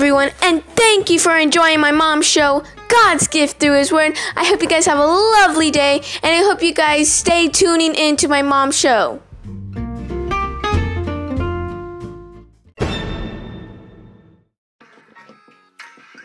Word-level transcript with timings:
everyone, 0.00 0.30
and 0.40 0.64
thank 0.64 1.10
you 1.10 1.18
for 1.18 1.36
enjoying 1.36 1.78
my 1.78 1.92
mom's 1.92 2.24
show, 2.24 2.64
God's 2.88 3.28
Gift 3.28 3.60
Through 3.60 3.74
His 3.74 3.92
Word. 3.92 4.16
I 4.34 4.46
hope 4.46 4.62
you 4.62 4.66
guys 4.66 4.86
have 4.86 4.98
a 4.98 5.04
lovely 5.04 5.70
day, 5.70 6.00
and 6.22 6.32
I 6.34 6.38
hope 6.38 6.62
you 6.62 6.72
guys 6.72 7.12
stay 7.12 7.48
tuning 7.48 7.94
into 7.94 8.26
my 8.26 8.40
mom's 8.40 8.78
show. 8.78 9.20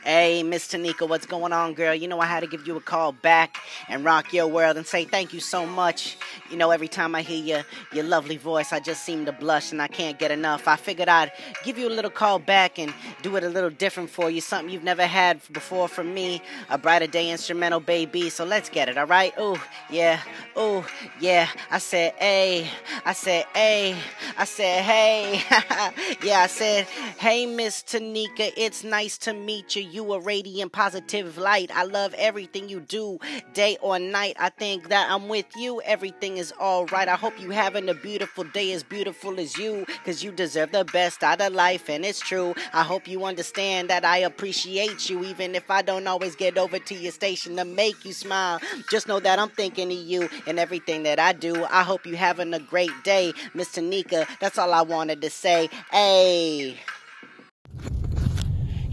Hey, 0.06 0.44
Miss 0.44 0.68
Tanika, 0.68 1.10
what's 1.10 1.26
going 1.26 1.52
on, 1.52 1.74
girl? 1.74 1.96
You 1.96 2.08
know 2.08 2.20
I 2.20 2.28
had 2.28 2.42
to 2.42 2.48
give 2.48 2.68
you 2.68 2.78
a 2.78 2.80
call 2.80 3.12
back 3.12 3.58
and 3.90 4.06
rock 4.06 4.34
your 4.34 4.46
world 4.46 4.78
and 4.78 4.86
say 4.86 5.04
thank 5.04 5.34
you 5.34 5.40
so 5.40 5.66
much. 5.66 6.16
You 6.52 6.58
know, 6.58 6.70
every 6.70 6.88
time 6.88 7.16
I 7.16 7.24
hear 7.24 7.44
your 7.44 7.64
your 7.92 8.04
lovely 8.04 8.38
voice, 8.38 8.72
I 8.72 8.80
just 8.80 9.04
seem 9.04 9.26
to 9.26 9.32
blush 9.32 9.72
and 9.72 9.82
I 9.82 9.88
can't 9.88 10.20
get 10.20 10.30
enough. 10.30 10.68
I 10.68 10.76
figured 10.76 11.10
I'd 11.10 11.32
give 11.64 11.80
you 11.80 11.88
a 11.88 11.90
little 11.90 12.12
call 12.12 12.38
back 12.38 12.78
and 12.78 12.94
do 13.24 13.36
it 13.36 13.44
a 13.44 13.50
little 13.50 13.72
different 13.72 14.12
for 14.12 14.30
you, 14.30 14.42
something 14.42 14.72
you've 14.72 14.84
never 14.84 15.08
had 15.08 15.42
before 15.52 15.88
from 15.88 16.14
me, 16.14 16.40
a 16.70 16.78
brighter 16.78 17.08
day 17.08 17.32
instrumental, 17.32 17.80
baby. 17.80 18.30
So 18.30 18.46
let's 18.46 18.70
get 18.70 18.90
it, 18.90 19.00
all 19.00 19.08
right? 19.08 19.34
Oh, 19.40 19.60
yeah, 19.90 20.20
oh, 20.56 20.86
yeah. 21.20 21.48
I 21.72 21.80
said, 21.80 22.14
hey, 22.20 22.70
I 23.06 23.14
said, 23.14 23.46
hey, 23.56 23.98
I 24.38 24.46
said, 24.46 24.84
hey, 24.84 25.42
yeah, 26.24 26.42
I 26.42 26.48
said, 26.48 26.86
hey, 27.18 27.48
Miss 27.48 27.82
Tanika, 27.82 28.54
it's 28.56 28.84
nice 28.84 29.18
to 29.18 29.34
meet 29.34 29.76
you. 29.76 29.96
You 29.96 30.05
a 30.14 30.20
radiant, 30.20 30.72
positive 30.72 31.38
light. 31.38 31.72
I 31.74 31.84
love 31.84 32.14
everything 32.18 32.70
you 32.70 32.80
do, 32.80 33.20
day 33.54 33.78
or 33.82 34.00
night. 34.00 34.36
I 34.40 34.50
think 34.50 34.90
that 34.90 35.10
I'm 35.10 35.28
with 35.28 35.48
you. 35.56 35.82
Everything 35.82 36.38
is 36.38 36.54
all 36.60 36.86
right. 36.88 37.08
I 37.08 37.16
hope 37.16 37.40
you 37.40 37.52
having 37.52 37.90
a 37.90 37.94
beautiful 37.94 38.44
day, 38.44 38.72
as 38.74 38.84
beautiful 38.84 39.40
as 39.40 39.58
you, 39.58 39.86
cause 40.06 40.24
you 40.24 40.32
deserve 40.32 40.72
the 40.72 40.86
best 40.86 41.24
out 41.24 41.42
of 41.42 41.54
life, 41.54 41.90
and 41.90 42.06
it's 42.06 42.20
true. 42.20 42.54
I 42.74 42.84
hope 42.84 43.08
you 43.08 43.26
understand 43.26 43.90
that 43.90 44.06
I 44.06 44.18
appreciate 44.20 45.10
you, 45.10 45.24
even 45.24 45.56
if 45.56 45.70
I 45.70 45.82
don't 45.82 46.08
always 46.08 46.36
get 46.36 46.58
over 46.58 46.80
to 46.80 46.96
your 46.96 47.12
station 47.12 47.56
to 47.58 47.66
make 47.66 48.06
you 48.06 48.14
smile. 48.14 48.60
Just 48.90 49.08
know 49.08 49.20
that 49.20 49.40
I'm 49.40 49.50
thinking 49.50 49.92
of 49.92 49.98
you 49.98 50.30
and 50.48 50.60
everything 50.60 51.04
that 51.04 51.20
I 51.20 51.34
do. 51.34 51.66
I 51.66 51.84
hope 51.84 52.06
you 52.06 52.16
having 52.16 52.54
a 52.54 52.60
great 52.60 52.92
day, 53.04 53.34
Miss 53.54 53.70
Tanika. 53.70 54.28
That's 54.40 54.58
all 54.58 54.74
I 54.74 54.82
wanted 54.82 55.22
to 55.22 55.30
say. 55.30 55.70
Hey. 55.92 56.78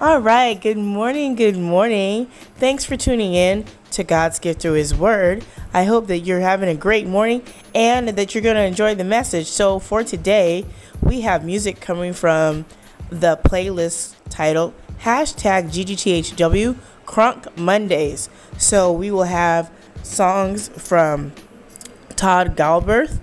All 0.00 0.20
right, 0.20 0.54
good 0.54 0.78
morning, 0.78 1.34
good 1.34 1.56
morning. 1.56 2.26
Thanks 2.54 2.84
for 2.84 2.96
tuning 2.96 3.34
in 3.34 3.64
to 3.90 4.04
God's 4.04 4.38
Gift 4.38 4.62
Through 4.62 4.74
His 4.74 4.94
Word. 4.94 5.44
I 5.74 5.82
hope 5.82 6.06
that 6.06 6.20
you're 6.20 6.38
having 6.38 6.68
a 6.68 6.76
great 6.76 7.04
morning 7.04 7.42
and 7.74 8.10
that 8.10 8.32
you're 8.32 8.42
going 8.42 8.54
to 8.54 8.62
enjoy 8.62 8.94
the 8.94 9.02
message. 9.02 9.48
So, 9.48 9.80
for 9.80 10.04
today, 10.04 10.64
we 11.02 11.22
have 11.22 11.44
music 11.44 11.80
coming 11.80 12.12
from 12.12 12.64
the 13.10 13.40
playlist 13.42 14.14
titled 14.30 14.72
hashtag 15.00 15.72
GGTHW 15.72 16.76
Crunk 17.04 17.56
Mondays. 17.58 18.30
So, 18.56 18.92
we 18.92 19.10
will 19.10 19.24
have 19.24 19.68
songs 20.04 20.68
from 20.68 21.32
Todd 22.14 22.56
Galberth, 22.56 23.18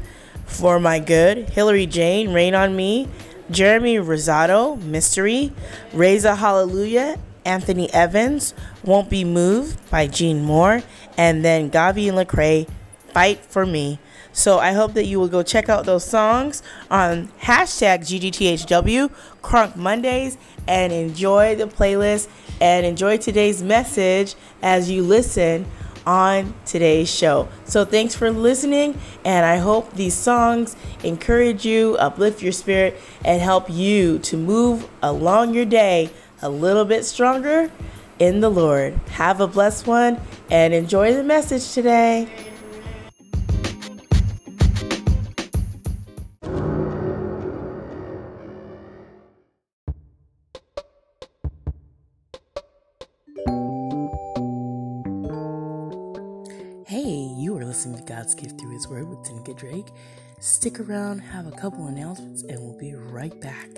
For 0.46 0.82
My 0.82 1.00
Good, 1.00 1.52
Hillary 1.52 1.86
Jane, 1.86 2.34
Rain 2.34 2.54
on 2.54 2.76
Me, 2.76 3.08
Jeremy 3.52 3.98
Rosado, 3.98 4.82
Mystery, 4.82 5.54
Reza 5.94 6.36
Hallelujah, 6.36 7.20
Anthony 7.46 7.92
Evans, 7.94 8.54
Won't 8.84 9.10
Be 9.10 9.24
Moved 9.24 9.90
by 9.90 10.08
Gene 10.08 10.42
Moore, 10.42 10.82
and 11.18 11.46
then 11.46 11.70
Gavi 11.70 12.10
and 12.10 12.18
Lecrae, 12.18 12.68
Fight 13.14 13.40
for 13.46 13.66
Me. 13.66 14.00
So 14.34 14.60
I 14.60 14.74
hope 14.74 14.94
that 14.96 15.06
you 15.06 15.20
will 15.20 15.30
go 15.30 15.44
check 15.44 15.70
out 15.70 15.86
those 15.86 16.04
songs 16.04 16.62
on 16.92 17.30
hashtag 17.42 18.00
GGTHW, 18.02 19.10
Crunk 19.42 19.76
Mondays, 19.76 20.38
and 20.68 20.92
enjoy 20.92 21.56
the 21.56 21.68
playlist 21.68 22.28
and 22.60 22.86
enjoy 22.86 23.18
today's 23.18 23.62
message 23.64 24.36
as 24.62 24.90
you 24.90 25.04
listen 25.04 25.66
on 26.06 26.54
today's 26.66 27.10
show. 27.10 27.48
So 27.66 27.86
thanks 27.86 28.16
for 28.16 28.32
listening, 28.32 29.00
and 29.24 29.46
I 29.46 29.58
hope 29.58 29.94
these 29.94 30.14
songs 30.14 30.76
encourage 31.04 31.66
you, 31.66 31.96
uplift 31.98 32.42
your 32.42 32.52
spirit, 32.52 33.00
and 33.24 33.42
help 33.42 33.70
you 33.70 34.20
to 34.20 34.38
move 34.38 34.88
along 35.02 35.54
your 35.54 35.66
day 35.66 36.10
a 36.42 36.50
little 36.50 36.86
bit 36.86 37.06
stronger 37.06 37.72
in 38.20 38.40
the 38.40 38.50
Lord. 38.50 38.94
Have 39.12 39.42
a 39.42 39.48
blessed 39.48 39.88
one 39.88 40.20
and 40.50 40.74
enjoy 40.74 41.14
the 41.14 41.24
message 41.24 41.74
today. 41.74 42.30
Tanika 59.26 59.58
Drake. 59.58 59.88
Stick 60.40 60.80
around, 60.80 61.20
have 61.20 61.48
a 61.48 61.52
couple 61.52 61.88
announcements, 61.88 62.44
and 62.44 62.60
we'll 62.60 62.78
be 62.78 62.94
right 62.94 63.40
back. 63.42 63.70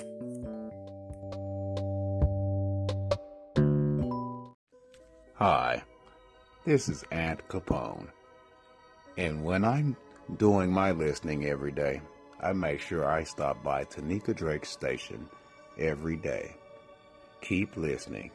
Hi, 5.36 5.84
this 6.66 6.90
is 6.90 7.04
Aunt 7.12 7.48
Capone. 7.48 8.08
And 9.18 9.44
when 9.44 9.64
I'm 9.64 9.96
doing 10.38 10.72
my 10.72 10.92
listening 10.92 11.46
every 11.46 11.72
day, 11.72 12.02
I 12.42 12.54
make 12.54 12.82
sure 12.82 13.08
I 13.08 13.24
stop 13.24 13.64
by 13.64 13.84
Tanika 13.86 14.36
Drake's 14.36 14.70
station 14.70 15.28
every 15.78 16.18
day. 16.18 16.56
Keep 17.42 17.78
listening. 17.78 18.32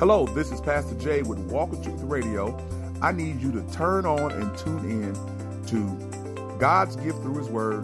Hello, 0.00 0.24
this 0.24 0.50
is 0.50 0.62
Pastor 0.62 0.94
Jay 0.94 1.20
with 1.20 1.38
Walk 1.40 1.74
of 1.74 1.84
Truth 1.84 2.00
Radio. 2.04 2.58
I 3.02 3.12
need 3.12 3.38
you 3.38 3.52
to 3.52 3.60
turn 3.70 4.06
on 4.06 4.32
and 4.32 4.56
tune 4.56 4.82
in 4.88 5.12
to 5.66 6.56
God's 6.58 6.96
gift 6.96 7.20
through 7.20 7.36
His 7.36 7.50
Word 7.50 7.82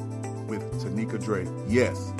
with 0.48 0.62
Tanika 0.82 1.22
Drake. 1.22 1.46
Yes, 1.68 2.14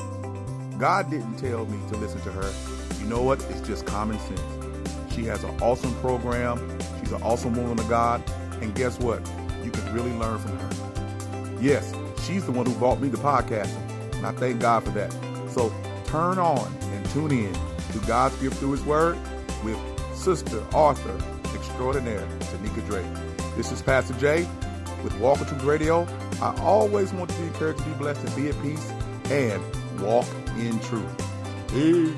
God 0.79 1.11
didn't 1.11 1.39
tell 1.39 1.65
me 1.65 1.79
to 1.89 1.97
listen 1.97 2.21
to 2.21 2.31
her. 2.31 2.53
You 3.01 3.07
know 3.07 3.23
what? 3.23 3.43
It's 3.49 3.67
just 3.67 3.87
common 3.87 4.19
sense. 4.19 5.15
She 5.15 5.25
has 5.25 5.43
an 5.45 5.63
awesome 5.63 5.95
program. 5.95 6.59
She's 7.01 7.13
an 7.13 7.23
awesome 7.23 7.55
woman 7.55 7.79
of 7.79 7.89
God. 7.89 8.23
And 8.61 8.75
guess 8.75 9.01
what? 9.01 9.27
You 9.65 9.71
can 9.71 9.95
really 9.95 10.13
learn 10.13 10.39
from 10.41 10.59
her. 10.59 11.59
Yes, 11.59 11.95
she's 12.27 12.45
the 12.45 12.53
one 12.53 12.67
who 12.67 12.75
brought 12.75 13.01
me 13.01 13.09
to 13.09 13.17
podcasting. 13.17 14.15
And 14.17 14.27
I 14.27 14.33
thank 14.33 14.61
God 14.61 14.85
for 14.85 14.91
that. 14.91 15.11
So 15.51 15.73
turn 16.05 16.39
on 16.39 16.71
and 16.83 17.07
tune 17.13 17.33
in 17.33 17.55
to 17.55 18.07
God's 18.07 18.37
gift 18.43 18.57
through 18.57 18.73
His 18.73 18.85
Word 18.85 19.17
with 19.67 20.17
Sister 20.17 20.65
Author 20.73 21.19
extraordinaire, 21.57 22.25
Tanika 22.39 22.87
Drake. 22.87 23.57
This 23.57 23.73
is 23.73 23.83
Pastor 23.83 24.15
Jay 24.15 24.47
with 25.03 25.13
Walk 25.19 25.39
Truth 25.39 25.65
Radio. 25.65 26.07
I 26.41 26.55
always 26.61 27.13
want 27.13 27.31
to 27.31 27.37
be 27.41 27.49
encouraged 27.49 27.81
to 27.81 27.85
be 27.87 27.95
blessed 27.95 28.25
and 28.25 28.37
be 28.37 28.49
at 28.49 28.63
peace 28.63 28.93
and 29.29 29.61
walk 30.01 30.25
in 30.57 30.79
truth. 30.79 31.05
Peace. 31.67 32.15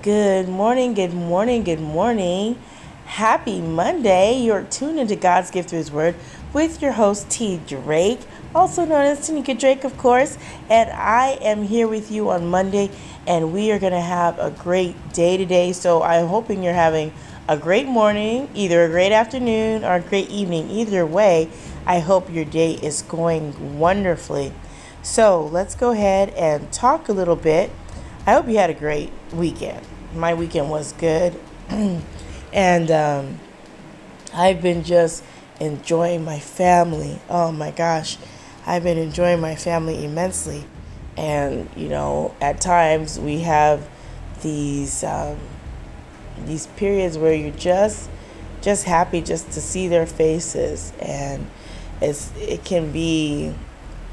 Good 0.00 0.48
morning, 0.48 0.94
good 0.94 1.12
morning, 1.12 1.62
good 1.62 1.80
morning. 1.80 2.58
Happy 3.04 3.60
Monday. 3.60 4.40
You're 4.40 4.62
tuned 4.64 4.98
into 4.98 5.16
God's 5.16 5.50
Gift 5.50 5.68
Through 5.68 5.78
His 5.78 5.92
Word 5.92 6.14
with 6.52 6.82
your 6.82 6.92
host, 6.92 7.30
T. 7.30 7.60
Drake, 7.66 8.20
also 8.54 8.84
known 8.84 9.06
as 9.06 9.28
Tanika 9.28 9.58
Drake, 9.58 9.84
of 9.84 9.96
course. 9.96 10.36
And 10.68 10.90
I 10.90 11.38
am 11.40 11.62
here 11.62 11.88
with 11.88 12.10
you 12.10 12.30
on 12.30 12.48
Monday, 12.48 12.90
and 13.26 13.52
we 13.52 13.72
are 13.72 13.78
going 13.78 13.92
to 13.92 14.00
have 14.00 14.38
a 14.38 14.50
great 14.50 15.12
day 15.12 15.36
today. 15.36 15.72
So 15.72 16.02
I'm 16.02 16.26
hoping 16.26 16.62
you're 16.62 16.74
having 16.74 17.12
a 17.48 17.56
great 17.56 17.86
morning, 17.86 18.48
either 18.54 18.84
a 18.84 18.88
great 18.88 19.12
afternoon 19.12 19.84
or 19.84 19.94
a 19.96 20.00
great 20.00 20.28
evening. 20.30 20.70
Either 20.70 21.06
way, 21.06 21.48
I 21.86 21.98
hope 22.00 22.30
your 22.30 22.44
day 22.44 22.72
is 22.74 23.02
going 23.02 23.78
wonderfully. 23.78 24.52
So 25.02 25.44
let's 25.46 25.74
go 25.74 25.90
ahead 25.90 26.30
and 26.30 26.70
talk 26.72 27.08
a 27.08 27.12
little 27.12 27.36
bit. 27.36 27.70
I 28.26 28.34
hope 28.34 28.46
you 28.46 28.56
had 28.58 28.70
a 28.70 28.74
great 28.74 29.10
weekend. 29.32 29.84
My 30.14 30.34
weekend 30.34 30.70
was 30.70 30.92
good. 30.92 31.34
and 32.52 32.90
um, 32.90 33.40
I've 34.32 34.62
been 34.62 34.84
just 34.84 35.24
enjoying 35.62 36.24
my 36.24 36.38
family. 36.38 37.20
Oh 37.28 37.52
my 37.52 37.70
gosh, 37.70 38.18
I've 38.66 38.82
been 38.82 38.98
enjoying 38.98 39.40
my 39.40 39.54
family 39.54 40.04
immensely. 40.04 40.64
And, 41.16 41.68
you 41.76 41.88
know, 41.88 42.34
at 42.40 42.60
times 42.60 43.18
we 43.18 43.40
have 43.40 43.88
these. 44.42 45.04
Um, 45.04 45.38
these 46.46 46.66
periods 46.68 47.18
where 47.18 47.34
you're 47.34 47.50
just 47.52 48.08
just 48.60 48.84
happy 48.84 49.20
just 49.20 49.50
to 49.52 49.60
see 49.60 49.88
their 49.88 50.06
faces 50.06 50.92
and 51.00 51.48
it's 52.00 52.32
it 52.36 52.64
can 52.64 52.92
be 52.92 53.52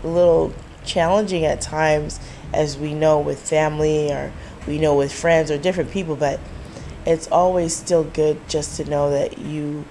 a 0.04 0.08
little 0.08 0.54
challenging 0.84 1.46
at 1.46 1.62
times 1.62 2.20
as 2.54 2.78
we 2.78 2.94
know 2.94 3.20
with 3.20 3.40
family 3.40 4.12
or 4.12 4.32
we 4.68 4.80
know 4.80 4.96
with 4.96 5.14
friends 5.14 5.52
or 5.52 5.58
different 5.58 5.92
people 5.92 6.16
but 6.16 6.40
it's 7.06 7.28
always 7.32 7.76
still 7.76 8.04
good 8.04 8.38
just 8.50 8.78
to 8.78 8.90
know 8.90 9.12
that 9.12 9.38
you 9.38 9.86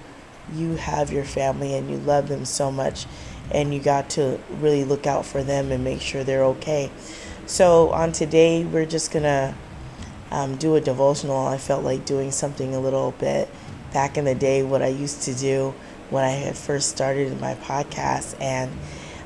you 0.55 0.75
have 0.75 1.11
your 1.11 1.23
family 1.23 1.75
and 1.75 1.89
you 1.89 1.97
love 1.97 2.27
them 2.27 2.45
so 2.45 2.71
much 2.71 3.05
and 3.51 3.73
you 3.73 3.79
got 3.79 4.09
to 4.09 4.39
really 4.59 4.83
look 4.83 5.07
out 5.07 5.25
for 5.25 5.43
them 5.43 5.71
and 5.71 5.83
make 5.83 6.01
sure 6.01 6.23
they're 6.23 6.45
okay 6.45 6.91
so 7.45 7.89
on 7.91 8.11
today 8.11 8.63
we're 8.63 8.85
just 8.85 9.11
gonna 9.11 9.55
um, 10.31 10.55
do 10.57 10.75
a 10.75 10.81
devotional. 10.81 11.47
I 11.47 11.57
felt 11.57 11.83
like 11.83 12.05
doing 12.05 12.31
something 12.31 12.75
a 12.75 12.79
little 12.79 13.11
bit 13.11 13.49
back 13.93 14.17
in 14.17 14.25
the 14.25 14.35
day, 14.35 14.63
what 14.63 14.81
I 14.81 14.87
used 14.87 15.23
to 15.23 15.33
do 15.33 15.73
when 16.09 16.23
I 16.23 16.29
had 16.29 16.55
first 16.55 16.89
started 16.89 17.39
my 17.39 17.55
podcast, 17.55 18.39
and 18.39 18.71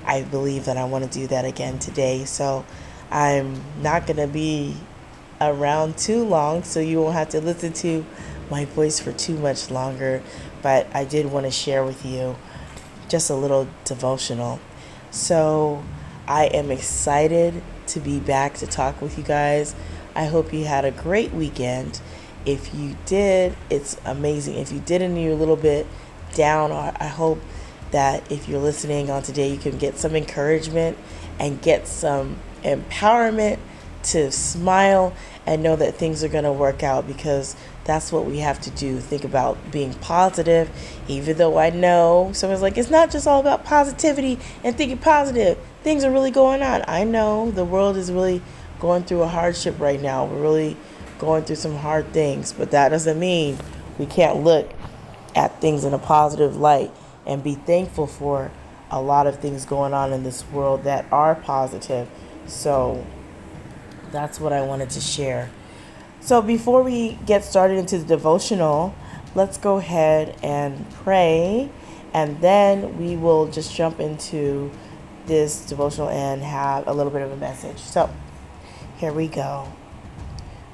I 0.05 0.23
believe 0.23 0.65
that 0.65 0.77
I 0.77 0.85
want 0.85 1.09
to 1.09 1.19
do 1.19 1.27
that 1.27 1.45
again 1.45 1.79
today. 1.79 2.25
So 2.25 2.65
I'm 3.11 3.61
not 3.81 4.07
to 4.07 4.27
be 4.27 4.75
around 5.41 5.97
too 5.97 6.23
long, 6.23 6.63
so 6.63 6.79
you 6.79 7.01
won't 7.01 7.15
have 7.15 7.29
to 7.29 7.41
listen 7.41 7.73
to 7.73 8.05
my 8.49 8.65
voice 8.65 8.99
for 8.99 9.11
too 9.11 9.37
much 9.37 9.69
longer. 9.71 10.21
But 10.61 10.87
I 10.93 11.05
did 11.05 11.27
want 11.27 11.45
to 11.45 11.51
share 11.51 11.83
with 11.83 12.05
you 12.05 12.35
just 13.09 13.29
a 13.29 13.35
little 13.35 13.67
devotional. 13.85 14.59
So 15.11 15.83
I 16.27 16.45
am 16.45 16.71
excited 16.71 17.61
to 17.87 17.99
be 17.99 18.19
back 18.19 18.55
to 18.55 18.67
talk 18.67 19.01
with 19.01 19.17
you 19.17 19.23
guys 19.23 19.75
I 20.15 20.25
hope 20.25 20.53
you 20.53 20.65
had 20.65 20.85
a 20.85 20.91
great 20.91 21.33
weekend. 21.33 21.99
If 22.45 22.73
you 22.73 22.95
did, 23.05 23.55
it's 23.69 23.97
amazing. 24.05 24.55
If 24.55 24.71
you 24.71 24.79
didn't, 24.79 25.17
you're 25.17 25.33
a 25.33 25.35
little 25.35 25.55
bit 25.55 25.87
down. 26.35 26.71
I 26.71 27.07
hope 27.07 27.41
that 27.91 28.31
if 28.31 28.47
you're 28.47 28.59
listening 28.59 29.09
on 29.09 29.23
today, 29.23 29.51
you 29.51 29.57
can 29.57 29.77
get 29.77 29.97
some 29.97 30.15
encouragement 30.15 30.97
and 31.39 31.61
get 31.61 31.87
some 31.87 32.37
empowerment 32.63 33.59
to 34.03 34.31
smile 34.31 35.13
and 35.45 35.61
know 35.61 35.75
that 35.75 35.95
things 35.95 36.23
are 36.23 36.29
going 36.29 36.43
to 36.43 36.51
work 36.51 36.83
out 36.83 37.07
because 37.07 37.55
that's 37.83 38.11
what 38.11 38.25
we 38.25 38.39
have 38.39 38.61
to 38.61 38.69
do. 38.71 38.99
Think 38.99 39.23
about 39.23 39.71
being 39.71 39.93
positive, 39.95 40.69
even 41.07 41.37
though 41.37 41.57
I 41.57 41.69
know 41.69 42.31
someone's 42.33 42.61
like, 42.61 42.77
it's 42.77 42.89
not 42.89 43.11
just 43.11 43.27
all 43.27 43.39
about 43.39 43.65
positivity 43.65 44.39
and 44.63 44.75
thinking 44.77 44.97
positive. 44.97 45.57
Things 45.83 46.03
are 46.03 46.11
really 46.11 46.31
going 46.31 46.61
on. 46.61 46.83
I 46.87 47.03
know 47.03 47.51
the 47.51 47.65
world 47.65 47.97
is 47.97 48.11
really 48.11 48.41
going 48.79 49.03
through 49.03 49.23
a 49.23 49.27
hardship 49.27 49.79
right 49.79 50.01
now. 50.01 50.25
We're 50.25 50.41
really 50.41 50.77
going 51.19 51.43
through 51.43 51.57
some 51.57 51.75
hard 51.75 52.11
things, 52.13 52.53
but 52.53 52.71
that 52.71 52.89
doesn't 52.89 53.19
mean 53.19 53.57
we 53.97 54.05
can't 54.05 54.43
look 54.43 54.71
at 55.35 55.59
things 55.59 55.83
in 55.83 55.93
a 55.93 55.99
positive 55.99 56.55
light 56.55 56.91
and 57.25 57.43
be 57.43 57.55
thankful 57.55 58.07
for 58.07 58.51
a 58.91 59.01
lot 59.01 59.27
of 59.27 59.39
things 59.39 59.65
going 59.65 59.93
on 59.93 60.13
in 60.13 60.23
this 60.23 60.45
world 60.51 60.83
that 60.83 61.05
are 61.11 61.35
positive. 61.35 62.07
So 62.45 63.05
that's 64.13 64.39
what 64.39 64.53
I 64.53 64.61
wanted 64.61 64.89
to 64.91 65.01
share. 65.01 65.49
So 66.21 66.41
before 66.41 66.83
we 66.83 67.19
get 67.25 67.43
started 67.43 67.77
into 67.77 67.97
the 67.97 68.05
devotional, 68.05 68.95
let's 69.35 69.57
go 69.57 69.75
ahead 69.75 70.37
and 70.41 70.89
pray 70.91 71.69
and 72.13 72.39
then 72.39 72.97
we 72.97 73.17
will 73.17 73.47
just 73.47 73.75
jump 73.75 73.99
into 73.99 74.71
this 75.25 75.65
devotional 75.65 76.09
and 76.09 76.43
have 76.43 76.87
a 76.87 76.93
little 76.93 77.11
bit 77.11 77.23
of 77.23 77.31
a 77.31 77.37
message. 77.37 77.79
So, 77.79 78.09
here 78.97 79.11
we 79.11 79.27
go. 79.27 79.71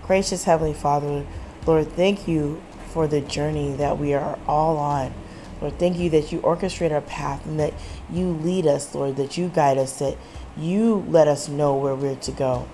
Gracious 0.04 0.44
Heavenly 0.44 0.74
Father, 0.74 1.26
Lord, 1.66 1.92
thank 1.94 2.28
you 2.28 2.62
for 2.90 3.08
the 3.08 3.22
journey 3.22 3.74
that 3.74 3.98
we 3.98 4.14
are 4.14 4.38
all 4.48 4.78
on. 4.78 5.14
Lord, 5.62 5.78
thank 5.80 5.98
you 5.98 6.10
that 6.10 6.32
you 6.32 6.40
orchestrate 6.40 6.92
our 6.92 7.02
path 7.02 7.46
and 7.46 7.60
that 7.60 7.74
you 8.12 8.28
lead 8.30 8.66
us, 8.66 8.94
Lord, 8.94 9.16
that 9.18 9.38
you 9.38 9.50
guide 9.50 9.78
us, 9.78 10.00
that 10.00 10.18
you 10.58 11.06
let 11.08 11.28
us 11.28 11.48
know 11.48 11.76
where 11.76 11.96
we're 11.96 12.16
to 12.16 12.32
go. 12.32 12.68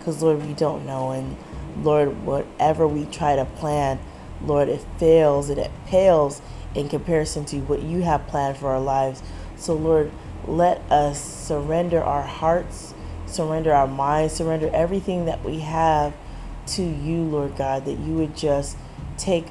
Because, 0.00 0.22
Lord, 0.22 0.44
we 0.44 0.54
don't 0.54 0.84
know. 0.84 1.12
And, 1.12 1.36
Lord, 1.84 2.24
whatever 2.24 2.88
we 2.88 3.04
try 3.04 3.36
to 3.36 3.44
plan, 3.44 4.00
Lord, 4.42 4.68
it 4.68 4.84
fails 4.98 5.48
and 5.48 5.60
it 5.60 5.70
pales 5.86 6.42
in 6.74 6.88
comparison 6.88 7.44
to 7.44 7.60
what 7.60 7.82
you 7.82 8.02
have 8.02 8.26
planned 8.26 8.56
for 8.56 8.70
our 8.70 8.80
lives. 8.80 9.22
So, 9.56 9.74
Lord, 9.74 10.10
let 10.46 10.80
us 10.90 11.22
surrender 11.22 12.02
our 12.02 12.22
hearts 12.22 12.94
surrender 13.30 13.72
our 13.72 13.86
minds, 13.86 14.34
surrender 14.34 14.70
everything 14.72 15.24
that 15.26 15.44
we 15.44 15.60
have 15.60 16.14
to 16.66 16.82
you, 16.82 17.22
Lord 17.22 17.56
God, 17.56 17.84
that 17.84 17.98
you 17.98 18.14
would 18.14 18.36
just 18.36 18.76
take 19.16 19.46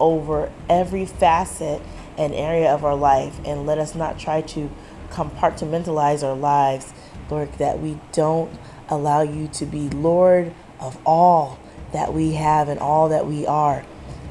over 0.00 0.50
every 0.68 1.04
facet 1.04 1.82
and 2.16 2.34
area 2.34 2.72
of 2.72 2.84
our 2.84 2.94
life 2.94 3.38
and 3.44 3.66
let 3.66 3.78
us 3.78 3.94
not 3.94 4.18
try 4.18 4.40
to 4.40 4.70
compartmentalize 5.10 6.26
our 6.26 6.36
lives, 6.36 6.92
Lord, 7.30 7.52
that 7.54 7.80
we 7.80 7.98
don't 8.12 8.52
allow 8.88 9.22
you 9.22 9.48
to 9.48 9.66
be 9.66 9.88
Lord 9.90 10.52
of 10.80 10.98
all 11.06 11.58
that 11.92 12.12
we 12.12 12.34
have 12.34 12.68
and 12.68 12.80
all 12.80 13.08
that 13.08 13.26
we 13.26 13.46
are. 13.46 13.84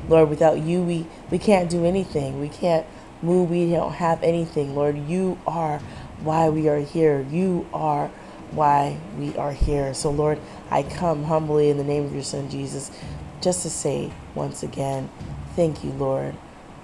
Lord, 0.07 0.29
without 0.29 0.59
you, 0.59 0.81
we, 0.81 1.05
we 1.31 1.37
can't 1.39 1.69
do 1.69 1.85
anything. 1.85 2.39
We 2.39 2.49
can't 2.49 2.85
move. 3.21 3.49
We 3.49 3.71
don't 3.71 3.93
have 3.93 4.23
anything. 4.23 4.75
Lord, 4.75 4.97
you 5.07 5.37
are 5.45 5.79
why 6.21 6.49
we 6.49 6.69
are 6.69 6.79
here. 6.79 7.25
You 7.29 7.67
are 7.73 8.09
why 8.51 8.97
we 9.17 9.35
are 9.37 9.51
here. 9.51 9.93
So, 9.93 10.09
Lord, 10.09 10.39
I 10.69 10.83
come 10.83 11.25
humbly 11.25 11.69
in 11.69 11.77
the 11.77 11.83
name 11.83 12.05
of 12.05 12.13
your 12.13 12.23
Son, 12.23 12.49
Jesus, 12.49 12.91
just 13.41 13.63
to 13.63 13.69
say 13.69 14.11
once 14.35 14.63
again, 14.63 15.09
thank 15.55 15.83
you, 15.83 15.91
Lord, 15.91 16.35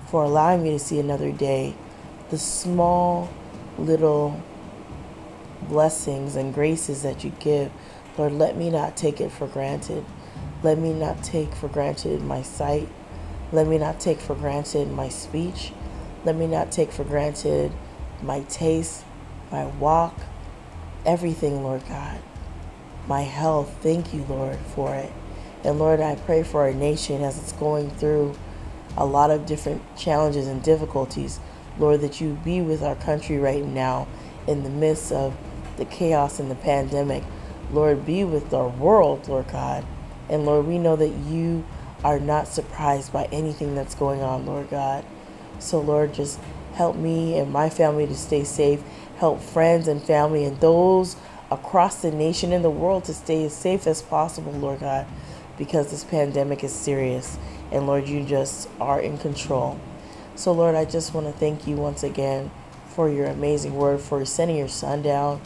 for 0.07 0.23
allowing 0.23 0.63
me 0.63 0.71
to 0.71 0.79
see 0.79 0.99
another 0.99 1.31
day. 1.31 1.75
The 2.29 2.37
small 2.37 3.29
little 3.77 4.41
blessings 5.67 6.35
and 6.35 6.53
graces 6.53 7.03
that 7.03 7.23
you 7.23 7.31
give, 7.39 7.71
Lord, 8.17 8.33
let 8.33 8.55
me 8.55 8.69
not 8.69 8.95
take 8.95 9.19
it 9.19 9.31
for 9.31 9.47
granted. 9.47 10.05
Let 10.61 10.77
me 10.77 10.93
not 10.93 11.23
take 11.23 11.53
for 11.53 11.67
granted 11.67 12.21
my 12.21 12.41
sight. 12.41 12.87
Let 13.51 13.67
me 13.67 13.77
not 13.77 13.99
take 13.99 14.19
for 14.19 14.35
granted 14.35 14.89
my 14.89 15.09
speech. 15.09 15.71
Let 16.25 16.35
me 16.35 16.47
not 16.47 16.71
take 16.71 16.91
for 16.91 17.03
granted 17.03 17.71
my 18.21 18.41
taste, 18.41 19.03
my 19.51 19.65
walk, 19.65 20.15
everything, 21.05 21.63
Lord 21.63 21.83
God. 21.87 22.19
My 23.07 23.21
health, 23.21 23.77
thank 23.81 24.13
you, 24.13 24.23
Lord, 24.29 24.57
for 24.57 24.95
it. 24.95 25.11
And 25.63 25.79
Lord, 25.79 25.99
I 25.99 26.15
pray 26.15 26.43
for 26.43 26.61
our 26.61 26.73
nation 26.73 27.21
as 27.21 27.37
it's 27.37 27.51
going 27.53 27.89
through 27.89 28.35
a 28.95 29.05
lot 29.05 29.31
of 29.31 29.45
different 29.45 29.81
challenges 29.97 30.47
and 30.47 30.61
difficulties. 30.63 31.39
Lord, 31.77 32.01
that 32.01 32.21
you 32.21 32.39
be 32.43 32.61
with 32.61 32.83
our 32.83 32.95
country 32.95 33.37
right 33.37 33.65
now 33.65 34.07
in 34.47 34.63
the 34.63 34.69
midst 34.69 35.11
of 35.11 35.35
the 35.77 35.85
chaos 35.85 36.39
and 36.39 36.49
the 36.49 36.55
pandemic. 36.55 37.23
Lord, 37.71 38.05
be 38.05 38.23
with 38.23 38.53
our 38.53 38.69
world, 38.69 39.27
Lord 39.27 39.47
God. 39.47 39.85
And 40.29 40.45
Lord, 40.45 40.67
we 40.67 40.77
know 40.77 40.95
that 40.95 41.09
you 41.09 41.65
are 42.03 42.19
not 42.19 42.47
surprised 42.47 43.11
by 43.11 43.25
anything 43.31 43.75
that's 43.75 43.95
going 43.95 44.21
on, 44.21 44.45
Lord 44.45 44.69
God. 44.69 45.05
So, 45.59 45.79
Lord, 45.79 46.13
just 46.13 46.39
Help 46.73 46.95
me 46.95 47.37
and 47.37 47.51
my 47.51 47.69
family 47.69 48.07
to 48.07 48.15
stay 48.15 48.43
safe. 48.43 48.81
Help 49.17 49.41
friends 49.41 49.87
and 49.87 50.01
family 50.01 50.43
and 50.43 50.59
those 50.59 51.15
across 51.51 52.01
the 52.01 52.11
nation 52.11 52.51
and 52.51 52.65
the 52.65 52.69
world 52.69 53.05
to 53.05 53.13
stay 53.13 53.45
as 53.45 53.53
safe 53.53 53.85
as 53.85 54.01
possible, 54.01 54.51
Lord 54.51 54.79
God, 54.79 55.05
because 55.57 55.91
this 55.91 56.03
pandemic 56.03 56.63
is 56.63 56.73
serious. 56.73 57.37
And 57.71 57.85
Lord, 57.85 58.07
you 58.07 58.23
just 58.23 58.69
are 58.79 58.99
in 58.99 59.19
control. 59.19 59.79
So, 60.35 60.51
Lord, 60.51 60.73
I 60.73 60.85
just 60.85 61.13
want 61.13 61.27
to 61.27 61.33
thank 61.33 61.67
you 61.67 61.75
once 61.75 62.01
again 62.01 62.49
for 62.87 63.07
your 63.07 63.27
amazing 63.27 63.75
word, 63.75 64.01
for 64.01 64.25
sending 64.25 64.57
your 64.57 64.67
son 64.67 65.03
down, 65.03 65.41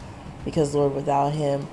because, 0.46 0.74
Lord, 0.76 0.96
without 0.96 1.34
him, 1.34 1.68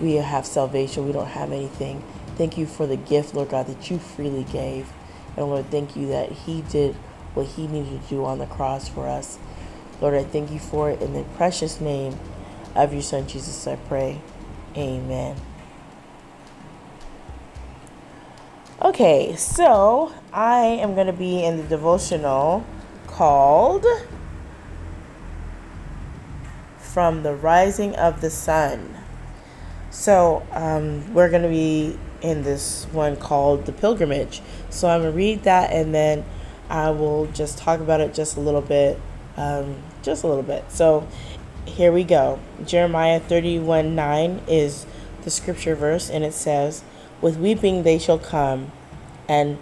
we 0.00 0.14
have 0.14 0.46
salvation. 0.46 1.06
We 1.06 1.12
don't 1.12 1.28
have 1.28 1.52
anything. 1.52 2.02
Thank 2.36 2.58
you 2.58 2.66
for 2.66 2.86
the 2.86 2.96
gift, 2.96 3.34
Lord 3.34 3.48
God, 3.48 3.66
that 3.66 3.90
you 3.90 3.98
freely 3.98 4.44
gave. 4.44 4.92
And 5.36 5.46
Lord, 5.46 5.70
thank 5.70 5.96
you 5.96 6.08
that 6.08 6.30
he 6.30 6.62
did 6.62 6.94
what 7.34 7.46
he 7.46 7.66
needed 7.66 8.02
to 8.02 8.08
do 8.08 8.24
on 8.24 8.38
the 8.38 8.46
cross 8.46 8.88
for 8.88 9.06
us. 9.06 9.38
Lord, 10.00 10.14
I 10.14 10.24
thank 10.24 10.50
you 10.50 10.58
for 10.58 10.90
it 10.90 11.00
in 11.00 11.12
the 11.12 11.22
precious 11.36 11.80
name 11.80 12.18
of 12.74 12.92
your 12.92 13.02
son 13.02 13.26
Jesus, 13.26 13.66
I 13.66 13.76
pray. 13.76 14.20
Amen. 14.76 15.36
Okay, 18.82 19.34
so 19.36 20.12
I 20.32 20.58
am 20.58 20.94
going 20.94 21.06
to 21.06 21.12
be 21.12 21.42
in 21.42 21.56
the 21.56 21.62
devotional 21.62 22.64
called 23.06 23.86
From 26.96 27.24
the 27.24 27.34
Rising 27.34 27.94
of 27.96 28.22
the 28.22 28.30
Sun. 28.30 28.96
So 29.90 30.46
um, 30.52 31.12
we're 31.12 31.28
going 31.28 31.42
to 31.42 31.48
be 31.50 31.98
in 32.22 32.42
this 32.42 32.86
one 32.90 33.16
called 33.16 33.66
The 33.66 33.72
Pilgrimage. 33.72 34.40
So 34.70 34.88
I'm 34.88 35.02
going 35.02 35.12
to 35.12 35.14
read 35.14 35.42
that 35.42 35.72
and 35.72 35.94
then 35.94 36.24
I 36.70 36.88
will 36.88 37.26
just 37.26 37.58
talk 37.58 37.80
about 37.80 38.00
it 38.00 38.14
just 38.14 38.38
a 38.38 38.40
little 38.40 38.62
bit. 38.62 38.98
Um, 39.36 39.82
just 40.02 40.24
a 40.24 40.26
little 40.26 40.42
bit. 40.42 40.64
So 40.72 41.06
here 41.66 41.92
we 41.92 42.02
go. 42.02 42.38
Jeremiah 42.64 43.20
31 43.20 43.94
9 43.94 44.40
is 44.48 44.86
the 45.22 45.30
scripture 45.30 45.74
verse, 45.74 46.08
and 46.08 46.24
it 46.24 46.32
says, 46.32 46.82
With 47.20 47.36
weeping 47.36 47.82
they 47.82 47.98
shall 47.98 48.18
come, 48.18 48.72
and 49.28 49.58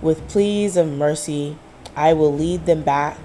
with 0.00 0.28
pleas 0.28 0.76
of 0.76 0.86
mercy 0.86 1.58
I 1.96 2.12
will 2.12 2.32
lead 2.32 2.66
them 2.66 2.82
back. 2.82 3.18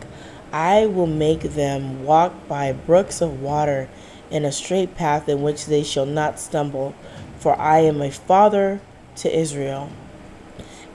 I 0.51 0.86
will 0.86 1.08
make 1.08 1.41
them 1.41 2.03
walk 2.03 2.48
by 2.48 2.74
brooks 2.74 3.22
of 3.22 3.41
water 3.41 3.88
in 4.29 4.46
a 4.46 4.51
straight 4.51 4.96
path 4.96 5.29
in 5.29 5.41
which 5.41 5.65
they 5.65 5.84
shall 5.84 6.05
not 6.05 6.39
stumble, 6.39 6.96
for 7.38 7.58
I 7.60 7.79
am 7.79 8.01
a 8.01 8.12
father 8.12 8.81
to 9.17 9.38
Israel. 9.38 9.89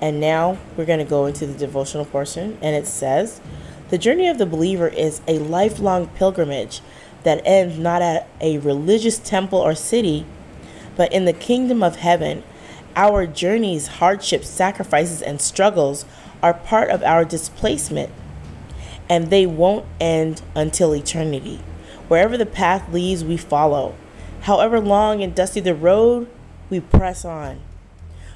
And 0.01 0.21
now 0.21 0.59
we're 0.77 0.85
going 0.85 0.99
to 0.99 1.05
go 1.05 1.27
into 1.27 1.47
the 1.47 1.55
devotional 1.55 2.05
portion, 2.05 2.59
and 2.61 2.77
it 2.77 2.87
says, 2.87 3.41
The 3.89 3.99
journey 3.99 4.29
of 4.29 4.39
the 4.39 4.47
believer 4.47 4.89
is 4.89 5.23
a 5.27 5.39
lifelong 5.39 6.09
pilgrimage 6.09 6.81
that 7.23 7.41
ends 7.45 7.79
not 7.79 8.03
at 8.03 8.29
a 8.41 8.59
religious 8.59 9.19
temple 9.19 9.59
or 9.59 9.75
city, 9.75 10.27
but 10.97 11.13
in 11.13 11.25
the 11.25 11.33
kingdom 11.33 11.83
of 11.83 11.97
heaven. 11.97 12.43
Our 12.95 13.27
journeys, 13.27 13.87
hardships, 13.87 14.49
sacrifices, 14.49 15.21
and 15.23 15.41
struggles 15.41 16.05
are 16.43 16.55
part 16.55 16.91
of 16.91 17.03
our 17.03 17.25
displacement, 17.25 18.11
and 19.09 19.31
they 19.31 19.47
won't 19.47 19.87
end 20.01 20.43
until 20.55 20.95
eternity. 20.95 21.61
Wherever 22.09 22.37
the 22.37 22.47
path 22.47 22.93
leads, 22.93 23.25
we 23.25 23.37
follow. 23.37 23.95
However 24.43 24.81
long 24.81 25.23
and 25.23 25.35
dusty 25.35 25.61
the 25.61 25.75
road, 25.75 26.29
we 26.71 26.81
press 26.81 27.25
on. 27.25 27.61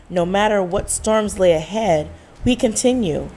No 0.08 0.26
matter 0.26 0.62
what 0.62 0.90
storms 0.90 1.38
lay 1.38 1.52
ahead, 1.52 2.10
we 2.44 2.56
continue. 2.56 3.30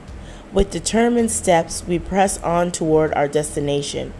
With 0.52 0.70
determined 0.70 1.30
steps, 1.30 1.84
we 1.86 1.98
press 1.98 2.40
on 2.42 2.72
toward 2.72 3.12
our 3.14 3.28
destination 3.28 4.12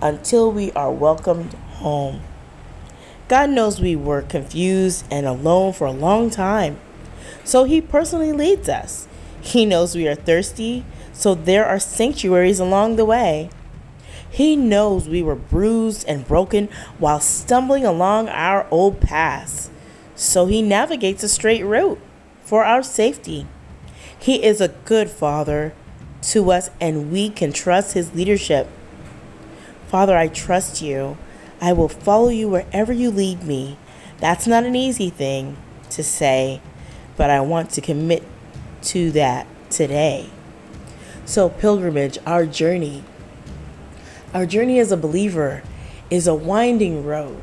until 0.00 0.50
we 0.50 0.72
are 0.72 0.92
welcomed 0.92 1.54
home. 1.54 2.20
God 3.28 3.50
knows 3.50 3.80
we 3.80 3.96
were 3.96 4.22
confused 4.22 5.06
and 5.10 5.26
alone 5.26 5.72
for 5.72 5.86
a 5.86 5.92
long 5.92 6.28
time, 6.28 6.78
so 7.44 7.64
He 7.64 7.80
personally 7.80 8.32
leads 8.32 8.68
us. 8.68 9.06
He 9.40 9.64
knows 9.64 9.94
we 9.94 10.06
are 10.08 10.14
thirsty, 10.14 10.84
so 11.22 11.36
there 11.36 11.64
are 11.64 11.78
sanctuaries 11.78 12.58
along 12.58 12.96
the 12.96 13.04
way. 13.04 13.48
He 14.28 14.56
knows 14.56 15.08
we 15.08 15.22
were 15.22 15.36
bruised 15.36 16.04
and 16.08 16.26
broken 16.26 16.68
while 16.98 17.20
stumbling 17.20 17.84
along 17.84 18.28
our 18.28 18.66
old 18.72 19.00
paths, 19.00 19.70
so 20.16 20.46
He 20.46 20.62
navigates 20.62 21.22
a 21.22 21.28
straight 21.28 21.62
route 21.62 22.00
for 22.42 22.64
our 22.64 22.82
safety. 22.82 23.46
He 24.18 24.42
is 24.42 24.60
a 24.60 24.74
good 24.84 25.10
Father 25.10 25.72
to 26.22 26.50
us, 26.50 26.70
and 26.80 27.12
we 27.12 27.28
can 27.28 27.52
trust 27.52 27.94
His 27.94 28.16
leadership. 28.16 28.66
Father, 29.86 30.16
I 30.16 30.26
trust 30.26 30.82
you. 30.82 31.16
I 31.60 31.72
will 31.72 31.88
follow 31.88 32.30
you 32.30 32.48
wherever 32.48 32.92
you 32.92 33.12
lead 33.12 33.44
me. 33.44 33.76
That's 34.18 34.48
not 34.48 34.64
an 34.64 34.74
easy 34.74 35.08
thing 35.10 35.56
to 35.90 36.02
say, 36.02 36.60
but 37.16 37.30
I 37.30 37.42
want 37.42 37.70
to 37.70 37.80
commit 37.80 38.24
to 38.82 39.12
that 39.12 39.46
today. 39.70 40.28
So, 41.24 41.48
pilgrimage, 41.48 42.18
our 42.26 42.46
journey, 42.46 43.04
our 44.34 44.44
journey 44.44 44.80
as 44.80 44.90
a 44.90 44.96
believer 44.96 45.62
is 46.10 46.26
a 46.26 46.34
winding 46.34 47.04
road. 47.04 47.40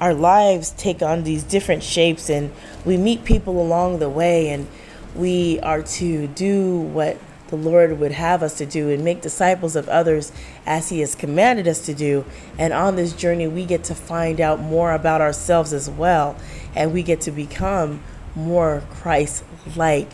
Our 0.00 0.12
lives 0.12 0.70
take 0.70 1.02
on 1.02 1.24
these 1.24 1.42
different 1.42 1.82
shapes, 1.82 2.28
and 2.28 2.52
we 2.84 2.98
meet 2.98 3.24
people 3.24 3.60
along 3.60 4.00
the 4.00 4.10
way, 4.10 4.50
and 4.50 4.68
we 5.14 5.58
are 5.60 5.82
to 5.82 6.26
do 6.26 6.78
what 6.78 7.16
the 7.48 7.56
Lord 7.56 7.98
would 7.98 8.12
have 8.12 8.42
us 8.42 8.58
to 8.58 8.66
do 8.66 8.90
and 8.90 9.02
make 9.02 9.22
disciples 9.22 9.76
of 9.76 9.88
others 9.88 10.30
as 10.66 10.90
He 10.90 11.00
has 11.00 11.14
commanded 11.14 11.66
us 11.66 11.86
to 11.86 11.94
do. 11.94 12.26
And 12.58 12.72
on 12.72 12.96
this 12.96 13.14
journey, 13.14 13.46
we 13.48 13.64
get 13.64 13.84
to 13.84 13.94
find 13.94 14.40
out 14.42 14.60
more 14.60 14.92
about 14.92 15.22
ourselves 15.22 15.72
as 15.72 15.88
well, 15.88 16.36
and 16.74 16.92
we 16.92 17.02
get 17.02 17.22
to 17.22 17.30
become 17.30 18.02
more 18.34 18.82
Christ 18.90 19.42
like. 19.74 20.10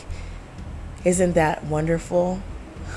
Isn't 1.05 1.33
that 1.33 1.65
wonderful? 1.65 2.43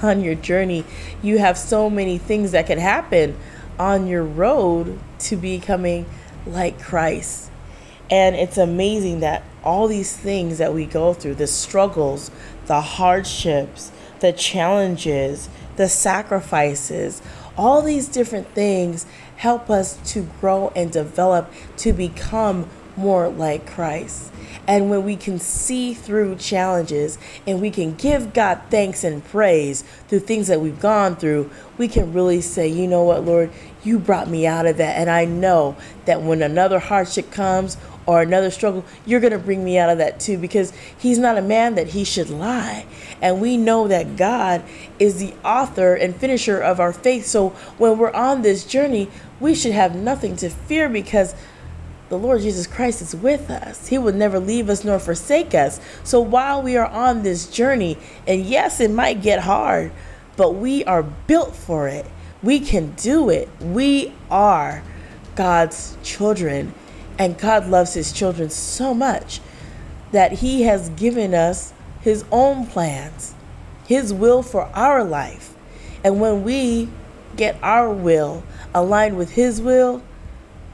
On 0.01 0.21
your 0.21 0.35
journey, 0.35 0.85
you 1.21 1.37
have 1.37 1.57
so 1.57 1.89
many 1.89 2.17
things 2.17 2.51
that 2.51 2.67
can 2.67 2.79
happen 2.79 3.37
on 3.79 4.07
your 4.07 4.23
road 4.23 4.99
to 5.19 5.35
becoming 5.35 6.05
like 6.45 6.81
Christ. 6.81 7.49
And 8.09 8.35
it's 8.35 8.57
amazing 8.57 9.21
that 9.21 9.43
all 9.63 9.87
these 9.87 10.15
things 10.15 10.57
that 10.57 10.73
we 10.73 10.85
go 10.85 11.13
through, 11.13 11.35
the 11.35 11.47
struggles, 11.47 12.31
the 12.65 12.81
hardships, 12.81 13.91
the 14.19 14.33
challenges, 14.33 15.49
the 15.77 15.89
sacrifices, 15.89 17.21
all 17.57 17.81
these 17.81 18.07
different 18.07 18.47
things 18.49 19.05
help 19.37 19.69
us 19.69 19.97
to 20.11 20.27
grow 20.39 20.71
and 20.75 20.91
develop 20.91 21.51
to 21.77 21.93
become 21.93 22.69
more 22.95 23.29
like 23.29 23.65
Christ. 23.65 24.31
And 24.67 24.89
when 24.89 25.03
we 25.03 25.15
can 25.15 25.39
see 25.39 25.93
through 25.93 26.35
challenges 26.35 27.17
and 27.45 27.61
we 27.61 27.69
can 27.69 27.95
give 27.95 28.33
God 28.33 28.61
thanks 28.69 29.03
and 29.03 29.23
praise 29.23 29.83
through 30.07 30.19
things 30.19 30.47
that 30.47 30.61
we've 30.61 30.79
gone 30.79 31.15
through, 31.15 31.49
we 31.77 31.87
can 31.87 32.13
really 32.13 32.39
say, 32.39 32.67
you 32.67 32.87
know 32.87 33.03
what, 33.03 33.25
Lord, 33.25 33.51
you 33.83 33.99
brought 33.99 34.29
me 34.29 34.47
out 34.47 34.65
of 34.65 34.77
that. 34.77 34.97
And 34.97 35.09
I 35.09 35.25
know 35.25 35.75
that 36.05 36.21
when 36.21 36.41
another 36.41 36.79
hardship 36.79 37.31
comes 37.31 37.77
or 38.05 38.21
another 38.21 38.51
struggle, 38.51 38.85
you're 39.05 39.19
going 39.19 39.33
to 39.33 39.39
bring 39.39 39.63
me 39.63 39.77
out 39.77 39.89
of 39.89 39.97
that 39.97 40.19
too 40.19 40.37
because 40.37 40.71
he's 40.97 41.17
not 41.17 41.37
a 41.37 41.41
man 41.41 41.75
that 41.75 41.87
he 41.87 42.03
should 42.03 42.29
lie. 42.29 42.85
And 43.21 43.41
we 43.41 43.57
know 43.57 43.87
that 43.87 44.15
God 44.15 44.63
is 44.99 45.19
the 45.19 45.33
author 45.43 45.95
and 45.95 46.15
finisher 46.15 46.59
of 46.59 46.79
our 46.79 46.93
faith. 46.93 47.25
So 47.25 47.49
when 47.77 47.97
we're 47.97 48.13
on 48.13 48.41
this 48.41 48.65
journey, 48.65 49.09
we 49.39 49.55
should 49.55 49.71
have 49.73 49.95
nothing 49.95 50.35
to 50.37 50.49
fear 50.49 50.89
because 50.89 51.35
the 52.09 52.17
Lord 52.17 52.41
Jesus 52.41 52.67
Christ 52.67 53.01
is 53.01 53.15
with 53.15 53.49
us. 53.49 53.87
He 53.87 53.97
will 53.97 54.13
never 54.13 54.39
leave 54.39 54.69
us 54.69 54.83
nor 54.83 54.99
forsake 54.99 55.53
us. 55.55 55.79
So 56.03 56.21
while 56.21 56.61
we 56.61 56.77
are 56.77 56.87
on 56.87 57.23
this 57.23 57.49
journey, 57.49 57.97
and 58.27 58.45
yes, 58.45 58.79
it 58.79 58.91
might 58.91 59.21
get 59.21 59.39
hard, 59.39 59.91
but 60.37 60.55
we 60.55 60.83
are 60.85 61.03
built 61.03 61.55
for 61.55 61.87
it. 61.87 62.05
We 62.41 62.59
can 62.59 62.91
do 62.91 63.29
it. 63.29 63.49
We 63.61 64.13
are 64.29 64.83
God's 65.35 65.97
children 66.03 66.73
and 67.17 67.37
God 67.37 67.67
loves 67.67 67.93
his 67.93 68.11
children 68.11 68.49
so 68.49 68.93
much 68.93 69.39
that 70.11 70.33
he 70.33 70.63
has 70.63 70.89
given 70.89 71.33
us 71.33 71.73
his 72.01 72.25
own 72.31 72.67
plans, 72.67 73.33
his 73.87 74.13
will 74.13 74.43
for 74.43 74.63
our 74.73 75.03
life. 75.03 75.55
And 76.03 76.19
when 76.19 76.43
we 76.43 76.89
get 77.35 77.57
our 77.63 77.91
will 77.91 78.43
aligned 78.73 79.17
with 79.17 79.31
his 79.31 79.61
will, 79.61 80.03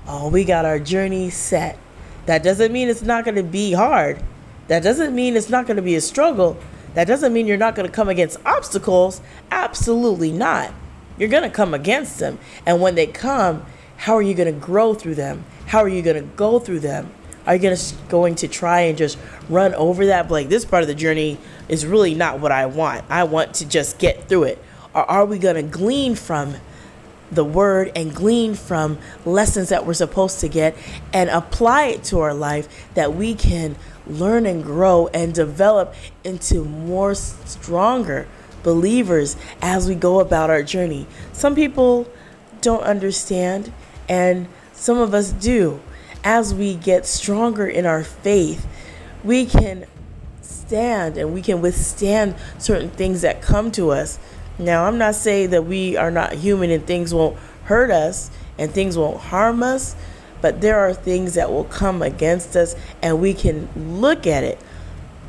oh, 0.10 0.28
we 0.28 0.44
got 0.44 0.66
our 0.66 0.80
journey 0.80 1.30
set. 1.30 1.78
That 2.25 2.44
doesn't 2.44 2.74
mean 2.74 2.89
it's 2.89 3.04
not 3.04 3.24
going 3.24 3.36
to 3.36 3.44
be 3.44 3.74
hard. 3.74 4.22
That 4.68 4.84
doesn't 4.84 5.16
mean 5.16 5.36
it's 5.36 5.50
not 5.50 5.68
going 5.68 5.78
to 5.78 5.84
be 5.84 5.96
a 5.96 6.01
struggle. 6.01 6.58
That 6.96 7.06
doesn't 7.06 7.32
mean 7.32 7.46
you're 7.48 7.58
not 7.58 7.75
going 7.75 7.88
to 7.88 7.94
come 7.94 8.10
against 8.10 8.39
obstacles. 8.46 9.22
Absolutely 9.51 10.32
not. 10.32 10.74
You're 11.18 11.30
going 11.30 11.44
to 11.44 11.50
come 11.50 11.74
against 11.74 12.18
them. 12.20 12.39
And 12.66 12.82
when 12.82 12.96
they 12.96 13.08
come, 13.08 13.66
how 13.98 14.16
are 14.16 14.22
you 14.22 14.34
going 14.34 14.54
to 14.54 14.60
grow 14.60 14.94
through 14.96 15.16
them? 15.16 15.46
How 15.68 15.80
are 15.80 15.89
you 15.89 16.01
going 16.01 16.16
to 16.16 16.36
go 16.36 16.60
through 16.60 16.80
them? 16.80 17.12
Are 17.46 17.56
you 17.56 17.62
gonna, 17.62 17.78
going 18.10 18.36
to 18.36 18.48
try 18.48 18.82
and 18.82 18.98
just 18.98 19.18
run 19.48 19.74
over 19.75 20.08
that? 20.08 20.30
Like, 20.30 20.50
this 20.50 20.66
part 20.66 20.84
of 20.84 20.88
the 20.88 20.96
journey 20.96 21.38
is 21.68 21.86
really 21.86 22.16
not 22.16 22.39
what 22.39 22.51
I 22.51 22.66
want. 22.66 23.06
I 23.10 23.24
want 23.24 23.56
to 23.56 23.66
just 23.68 24.00
get 24.00 24.28
through 24.28 24.44
it. 24.44 24.63
Or 24.94 25.10
are 25.10 25.25
we 25.25 25.38
going 25.38 25.56
to 25.56 25.63
glean 25.63 26.16
from 26.16 26.56
the 27.31 27.43
word 27.43 27.91
and 27.95 28.13
glean 28.13 28.55
from 28.55 28.98
lessons 29.25 29.69
that 29.69 29.86
we're 29.86 29.93
supposed 29.93 30.39
to 30.39 30.48
get 30.48 30.75
and 31.13 31.29
apply 31.29 31.86
it 31.86 32.03
to 32.05 32.19
our 32.19 32.33
life 32.33 32.88
that 32.95 33.13
we 33.13 33.36
can 33.36 33.75
learn 34.07 34.45
and 34.45 34.63
grow 34.63 35.07
and 35.07 35.33
develop 35.33 35.93
into 36.24 36.63
more 36.63 37.13
stronger 37.13 38.27
believers 38.63 39.36
as 39.62 39.88
we 39.88 39.95
go 39.95 40.19
about 40.19 40.50
our 40.50 40.63
journey. 40.63 41.07
Some 41.31 41.55
people 41.55 42.07
don't 42.62 42.83
understand, 42.83 43.71
and 44.07 44.48
some 44.74 44.98
of 44.98 45.13
us 45.13 45.31
do. 45.31 45.79
As 46.24 46.53
we 46.53 46.75
get 46.75 47.05
stronger 47.05 47.67
in 47.67 47.86
our 47.86 48.03
faith, 48.03 48.67
we 49.24 49.45
can 49.45 49.86
stand 50.41 51.17
and 51.17 51.33
we 51.33 51.41
can 51.41 51.62
withstand 51.62 52.36
certain 52.57 52.89
things 52.89 53.21
that 53.21 53.41
come 53.41 53.71
to 53.71 53.91
us. 53.91 54.19
Now, 54.60 54.86
I'm 54.86 54.98
not 54.98 55.16
saying 55.16 55.51
that 55.51 55.66
we 55.66 55.96
are 55.96 56.12
not 56.12 56.34
human 56.34 56.70
and 56.70 56.86
things 56.86 57.13
won't 57.13 57.38
hurt 57.63 57.89
us 57.89 58.30
and 58.58 58.70
things 58.72 58.98
won't 58.98 59.20
harm 59.20 59.63
us, 59.63 59.96
but 60.42 60.60
there 60.62 60.80
are 60.80 60.94
things 60.94 61.36
that 61.36 61.50
will 61.50 61.63
come 61.63 62.01
against 62.01 62.56
us, 62.56 62.75
and 63.01 63.22
we 63.22 63.34
can 63.34 63.70
look 64.00 64.28
at 64.28 64.44
it. 64.44 64.60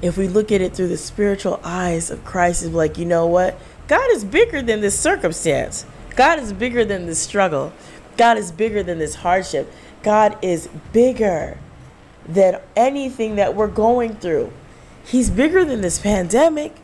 If 0.03 0.17
we 0.17 0.29
look 0.29 0.51
at 0.51 0.61
it 0.61 0.75
through 0.75 0.89
the 0.89 0.97
spiritual 0.97 1.61
eyes 1.63 2.11
of 2.11 2.25
Christ, 2.25 2.65
it's 2.65 2.75
like, 2.75 2.99
you 2.99 3.05
know 3.05 3.27
what? 3.27 3.59
God 3.87 4.09
is 4.13 4.25
bigger 4.25 4.63
than 4.63 4.81
this 4.81 4.99
circumstance. 4.99 5.85
God 6.17 6.39
is 6.39 6.53
bigger 6.53 6.85
than 6.85 7.07
this 7.07 7.19
struggle. 7.19 7.73
God 8.17 8.37
is 8.37 8.51
bigger 8.53 8.83
than 8.83 8.99
this 8.99 9.17
hardship. 9.17 9.73
God 10.03 10.37
is 10.43 10.69
bigger 10.93 11.59
than 12.27 12.61
anything 12.77 13.37
that 13.37 13.55
we're 13.55 13.69
going 13.69 14.15
through. 14.15 14.53
He's 15.05 15.31
bigger 15.31 15.65
than 15.65 15.81
this 15.81 15.99
pandemic. 15.99 16.75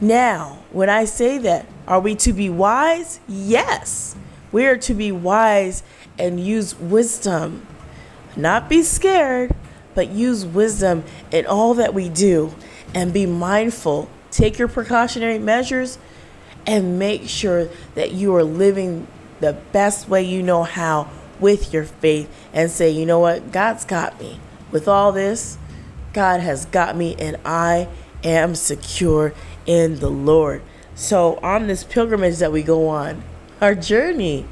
Now, 0.00 0.63
when 0.74 0.90
I 0.90 1.04
say 1.04 1.38
that, 1.38 1.66
are 1.86 2.00
we 2.00 2.16
to 2.16 2.32
be 2.32 2.50
wise? 2.50 3.20
Yes. 3.28 4.16
We 4.50 4.66
are 4.66 4.76
to 4.78 4.92
be 4.94 5.12
wise 5.12 5.84
and 6.18 6.38
use 6.38 6.74
wisdom. 6.78 7.64
Not 8.36 8.68
be 8.68 8.82
scared, 8.82 9.54
but 9.94 10.08
use 10.08 10.44
wisdom 10.44 11.04
in 11.30 11.46
all 11.46 11.74
that 11.74 11.94
we 11.94 12.08
do 12.08 12.54
and 12.92 13.12
be 13.12 13.24
mindful. 13.24 14.08
Take 14.32 14.58
your 14.58 14.66
precautionary 14.66 15.38
measures 15.38 15.98
and 16.66 16.98
make 16.98 17.28
sure 17.28 17.68
that 17.94 18.10
you 18.10 18.34
are 18.34 18.42
living 18.42 19.06
the 19.38 19.52
best 19.70 20.08
way 20.08 20.22
you 20.24 20.42
know 20.42 20.64
how 20.64 21.08
with 21.38 21.72
your 21.72 21.84
faith 21.84 22.28
and 22.52 22.68
say, 22.68 22.90
you 22.90 23.06
know 23.06 23.20
what? 23.20 23.52
God's 23.52 23.84
got 23.84 24.18
me. 24.18 24.40
With 24.72 24.88
all 24.88 25.12
this, 25.12 25.56
God 26.12 26.40
has 26.40 26.64
got 26.64 26.96
me 26.96 27.14
and 27.18 27.36
I 27.44 27.86
am 28.24 28.54
secure 28.56 29.34
in 29.66 29.98
the 30.00 30.10
Lord. 30.10 30.62
So, 30.94 31.38
on 31.42 31.66
this 31.66 31.84
pilgrimage 31.84 32.38
that 32.38 32.52
we 32.52 32.62
go 32.62 32.88
on, 32.88 33.22
our 33.60 33.74
journey, 33.74 34.46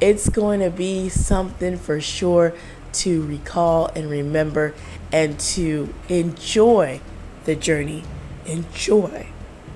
it's 0.00 0.28
going 0.28 0.60
to 0.60 0.70
be 0.70 1.08
something 1.08 1.78
for 1.78 2.00
sure 2.00 2.52
to 2.92 3.26
recall 3.26 3.86
and 3.94 4.10
remember 4.10 4.74
and 5.12 5.38
to 5.38 5.92
enjoy 6.08 7.00
the 7.44 7.54
journey, 7.54 8.04
enjoy 8.46 9.28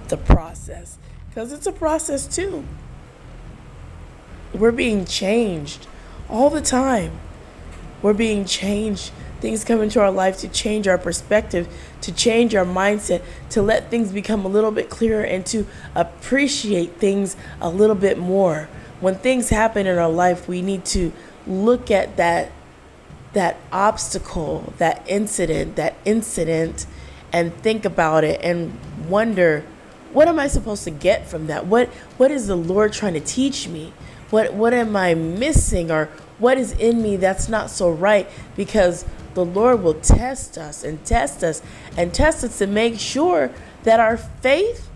the 0.08 0.16
process 0.16 0.98
because 1.28 1.52
it's 1.52 1.66
a 1.66 1.72
process 1.72 2.26
too. 2.26 2.64
We're 4.52 4.72
being 4.72 5.04
changed 5.04 5.86
all 6.28 6.50
the 6.50 6.60
time. 6.60 7.12
We're 8.02 8.14
being 8.14 8.44
changed. 8.44 9.12
Things 9.40 9.64
come 9.64 9.80
into 9.80 10.00
our 10.00 10.10
life 10.10 10.38
to 10.38 10.48
change 10.48 10.86
our 10.86 10.98
perspective, 10.98 11.68
to 12.02 12.12
change 12.12 12.54
our 12.54 12.64
mindset, 12.64 13.22
to 13.50 13.62
let 13.62 13.90
things 13.90 14.12
become 14.12 14.44
a 14.44 14.48
little 14.48 14.70
bit 14.70 14.90
clearer, 14.90 15.22
and 15.22 15.44
to 15.46 15.66
appreciate 15.94 16.96
things 16.96 17.36
a 17.60 17.70
little 17.70 17.96
bit 17.96 18.18
more. 18.18 18.68
When 19.00 19.14
things 19.14 19.48
happen 19.48 19.86
in 19.86 19.96
our 19.96 20.10
life, 20.10 20.46
we 20.46 20.60
need 20.60 20.84
to 20.86 21.12
look 21.46 21.90
at 21.90 22.16
that 22.16 22.52
that 23.32 23.56
obstacle, 23.70 24.72
that 24.78 25.04
incident, 25.06 25.76
that 25.76 25.94
incident, 26.04 26.84
and 27.32 27.54
think 27.62 27.84
about 27.84 28.24
it 28.24 28.40
and 28.42 28.76
wonder, 29.08 29.64
what 30.12 30.26
am 30.26 30.40
I 30.40 30.48
supposed 30.48 30.82
to 30.84 30.90
get 30.90 31.28
from 31.28 31.46
that? 31.46 31.66
What 31.66 31.88
what 32.16 32.30
is 32.30 32.46
the 32.46 32.56
Lord 32.56 32.92
trying 32.92 33.14
to 33.14 33.20
teach 33.20 33.68
me? 33.68 33.92
What 34.30 34.54
what 34.54 34.74
am 34.74 34.96
I 34.96 35.14
missing 35.14 35.90
or 35.90 36.06
what 36.38 36.58
is 36.58 36.72
in 36.72 37.02
me 37.02 37.16
that's 37.16 37.48
not 37.48 37.70
so 37.70 37.90
right? 37.90 38.28
Because 38.56 39.04
the 39.34 39.44
Lord 39.44 39.82
will 39.82 39.94
test 39.94 40.58
us 40.58 40.84
and 40.84 41.04
test 41.04 41.42
us 41.44 41.62
and 41.96 42.12
test 42.12 42.44
us 42.44 42.58
to 42.58 42.66
make 42.66 42.98
sure 42.98 43.50
that 43.84 44.00
our 44.00 44.16
faith 44.16 44.88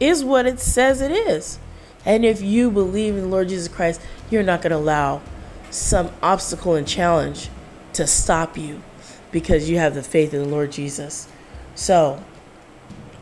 is 0.00 0.24
what 0.24 0.46
it 0.46 0.58
says 0.58 1.00
it 1.00 1.12
is. 1.12 1.58
And 2.04 2.24
if 2.24 2.42
you 2.42 2.70
believe 2.70 3.14
in 3.14 3.22
the 3.22 3.28
Lord 3.28 3.48
Jesus 3.48 3.68
Christ, 3.68 4.00
you're 4.30 4.42
not 4.42 4.62
going 4.62 4.70
to 4.72 4.76
allow 4.76 5.22
some 5.70 6.10
obstacle 6.22 6.74
and 6.74 6.86
challenge 6.86 7.48
to 7.92 8.06
stop 8.06 8.58
you 8.58 8.82
because 9.30 9.70
you 9.70 9.78
have 9.78 9.94
the 9.94 10.02
faith 10.02 10.34
in 10.34 10.42
the 10.42 10.48
Lord 10.48 10.72
Jesus. 10.72 11.28
So, 11.74 12.22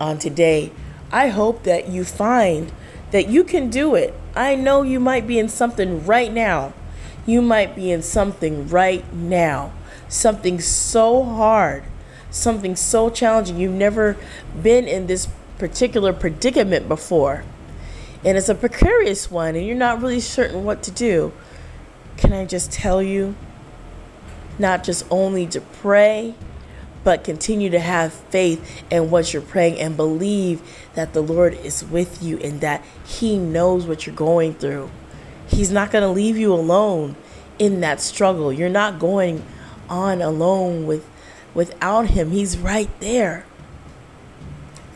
on 0.01 0.19
today, 0.19 0.73
I 1.13 1.29
hope 1.29 1.65
that 1.65 1.89
you 1.89 2.05
find 2.05 2.73
that 3.11 3.29
you 3.29 3.45
can 3.45 3.71
do 3.71 3.95
it. 3.95 4.15
I 4.35 4.55
know 4.55 4.83
you 4.83 5.01
might 5.01 5.27
be 5.27 5.39
in 5.39 5.49
something 5.49 6.05
right 6.07 6.33
now. 6.33 6.73
You 7.27 7.43
might 7.43 7.77
be 7.77 7.91
in 7.91 8.03
something 8.03 8.69
right 8.69 9.13
now. 9.13 9.73
Something 10.11 10.61
so 10.61 11.23
hard, 11.23 11.85
something 12.31 12.75
so 12.75 13.11
challenging. 13.11 13.59
You've 13.59 13.73
never 13.73 14.17
been 14.61 14.87
in 14.89 15.07
this 15.07 15.29
particular 15.57 16.13
predicament 16.13 16.89
before. 16.89 17.45
And 18.25 18.37
it's 18.37 18.49
a 18.49 18.57
precarious 18.57 19.31
one, 19.31 19.55
and 19.55 19.65
you're 19.65 19.77
not 19.77 20.03
really 20.03 20.19
certain 20.19 20.65
what 20.65 20.83
to 20.83 20.91
do. 20.91 21.33
Can 22.17 22.33
I 22.33 22.45
just 22.45 22.73
tell 22.73 23.01
you 23.01 23.37
not 24.59 24.83
just 24.83 25.07
only 25.11 25.47
to 25.47 25.61
pray, 25.61 26.35
but 27.05 27.23
continue 27.23 27.71
to 27.71 27.79
have 27.79 28.13
faith 28.13 28.83
in 28.91 29.11
what 29.11 29.33
you're 29.33 29.41
praying 29.41 29.79
and 29.79 29.97
believe 29.97 30.61
that 30.95 31.13
the 31.13 31.23
Lord 31.23 31.55
is 31.55 31.85
with 31.85 32.21
you 32.21 32.37
and 32.39 32.61
that 32.61 32.85
He 33.07 33.39
knows 33.39 33.87
what 33.87 34.07
you're 34.07 34.15
going 34.15 34.55
through. 34.55 34.91
He's 35.47 35.71
not 35.71 35.93
going 35.93 36.03
to 36.03 36.11
leave 36.11 36.37
you 36.37 36.53
alone 36.53 37.15
in 37.61 37.81
that 37.81 38.01
struggle. 38.01 38.53
You're 38.53 38.69
not 38.69 38.99
going 38.99 39.45
on 39.91 40.23
alone 40.23 40.87
with 40.87 41.07
without 41.53 42.09
him. 42.09 42.31
He's 42.31 42.57
right 42.57 42.89
there. 43.01 43.45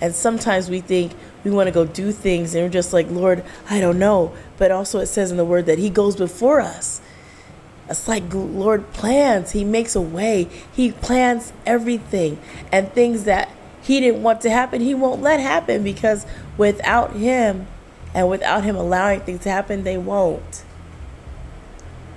And 0.00 0.14
sometimes 0.14 0.70
we 0.70 0.80
think 0.80 1.12
we 1.44 1.50
want 1.50 1.66
to 1.66 1.72
go 1.72 1.84
do 1.84 2.12
things 2.12 2.54
and 2.54 2.64
we're 2.64 2.70
just 2.70 2.92
like, 2.92 3.10
Lord, 3.10 3.44
I 3.68 3.80
don't 3.80 3.98
know. 3.98 4.34
But 4.56 4.70
also 4.70 5.00
it 5.00 5.06
says 5.06 5.30
in 5.30 5.36
the 5.36 5.44
word 5.44 5.66
that 5.66 5.78
he 5.78 5.90
goes 5.90 6.16
before 6.16 6.60
us. 6.60 7.00
It's 7.88 8.08
like 8.08 8.22
Lord 8.32 8.92
plans. 8.92 9.52
He 9.52 9.64
makes 9.64 9.94
a 9.94 10.00
way. 10.00 10.48
He 10.72 10.92
plans 10.92 11.52
everything. 11.66 12.38
And 12.72 12.90
things 12.92 13.24
that 13.24 13.50
He 13.82 14.00
didn't 14.00 14.22
want 14.22 14.40
to 14.42 14.50
happen, 14.50 14.80
He 14.80 14.94
won't 14.94 15.20
let 15.20 15.38
happen 15.40 15.82
because 15.82 16.24
without 16.56 17.12
Him 17.12 17.66
and 18.14 18.30
without 18.30 18.64
Him 18.64 18.76
allowing 18.76 19.20
things 19.20 19.42
to 19.42 19.50
happen, 19.50 19.84
they 19.84 19.98
won't. 19.98 20.64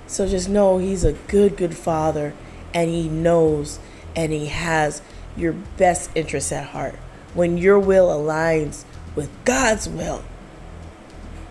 So 0.06 0.26
just 0.26 0.48
know 0.48 0.78
He's 0.78 1.04
a 1.04 1.12
good, 1.12 1.56
good 1.56 1.76
Father 1.76 2.32
and 2.74 2.90
He 2.90 3.08
knows 3.08 3.78
and 4.14 4.32
He 4.32 4.46
has 4.46 5.02
your 5.36 5.52
best 5.52 6.10
interests 6.14 6.52
at 6.52 6.68
heart. 6.68 6.96
When 7.34 7.58
your 7.58 7.78
will 7.78 8.08
aligns 8.08 8.84
with 9.14 9.30
God's 9.44 9.88
will, 9.88 10.24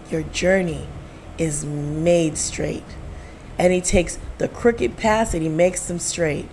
your 0.10 0.24
journey 0.24 0.88
is 1.38 1.64
made 1.66 2.38
straight 2.38 2.84
and 3.58 3.74
he 3.74 3.82
takes 3.82 4.20
the 4.38 4.48
crooked 4.48 4.98
paths 4.98 5.34
and 5.34 5.44
he 5.44 5.50
makes 5.50 5.88
them 5.88 6.00
straight. 6.00 6.48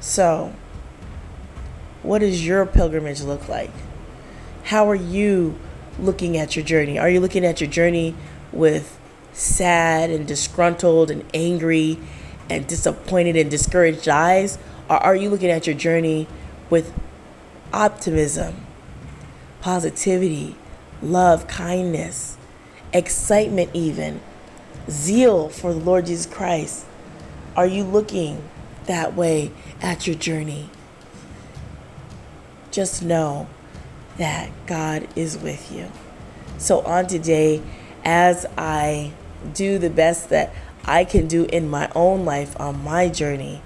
So, 0.00 0.54
what 2.02 2.18
does 2.18 2.44
your 2.44 2.66
pilgrimage 2.66 3.22
look 3.22 3.48
like? 3.48 3.70
How 4.64 4.88
are 4.88 4.94
you 4.96 5.58
looking 5.98 6.36
at 6.36 6.56
your 6.56 6.64
journey? 6.64 6.98
Are 6.98 7.08
you 7.08 7.20
looking 7.20 7.44
at 7.44 7.60
your 7.60 7.70
journey 7.70 8.14
with 8.52 8.98
sad 9.32 10.10
and 10.10 10.26
disgruntled 10.26 11.10
and 11.10 11.24
angry 11.32 11.98
and 12.52 12.66
disappointed 12.66 13.36
and 13.36 13.50
discouraged 13.50 14.08
eyes? 14.08 14.58
Or 14.88 14.96
are 14.96 15.16
you 15.16 15.30
looking 15.30 15.50
at 15.50 15.66
your 15.66 15.76
journey 15.76 16.28
with 16.70 16.92
optimism, 17.72 18.66
positivity, 19.60 20.56
love, 21.02 21.46
kindness, 21.46 22.36
excitement, 22.92 23.70
even? 23.74 24.20
zeal 24.88 25.48
for 25.48 25.72
the 25.72 25.80
Lord 25.80 26.06
Jesus 26.06 26.26
Christ? 26.26 26.86
Are 27.56 27.66
you 27.66 27.84
looking 27.84 28.42
that 28.86 29.14
way 29.14 29.52
at 29.80 30.06
your 30.06 30.16
journey? 30.16 30.70
Just 32.70 33.02
know 33.02 33.48
that 34.18 34.50
God 34.66 35.08
is 35.14 35.38
with 35.38 35.70
you. 35.72 35.90
So, 36.58 36.80
on 36.82 37.06
today, 37.06 37.62
as 38.04 38.46
I 38.56 39.12
do 39.54 39.78
the 39.78 39.90
best 39.90 40.30
that 40.30 40.54
I 40.84 41.04
can 41.04 41.28
do 41.28 41.44
in 41.44 41.68
my 41.68 41.90
own 41.94 42.24
life 42.24 42.58
on 42.60 42.82
my 42.82 43.08
journey, 43.08 43.62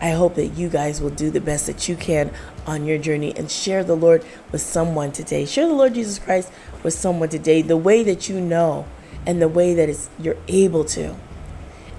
I 0.00 0.10
hope 0.10 0.34
that 0.34 0.48
you 0.48 0.68
guys 0.68 1.00
will 1.00 1.10
do 1.10 1.30
the 1.30 1.40
best 1.40 1.66
that 1.66 1.88
you 1.88 1.94
can 1.94 2.32
on 2.66 2.86
your 2.86 2.98
journey 2.98 3.32
and 3.36 3.48
share 3.48 3.84
the 3.84 3.94
Lord 3.94 4.24
with 4.50 4.60
someone 4.60 5.12
today. 5.12 5.46
Share 5.46 5.68
the 5.68 5.74
Lord 5.74 5.94
Jesus 5.94 6.18
Christ 6.18 6.52
with 6.82 6.92
someone 6.92 7.28
today, 7.28 7.62
the 7.62 7.76
way 7.76 8.02
that 8.02 8.28
you 8.28 8.40
know 8.40 8.84
and 9.24 9.40
the 9.40 9.48
way 9.48 9.74
that 9.74 10.08
you're 10.18 10.36
able 10.48 10.84
to. 10.86 11.14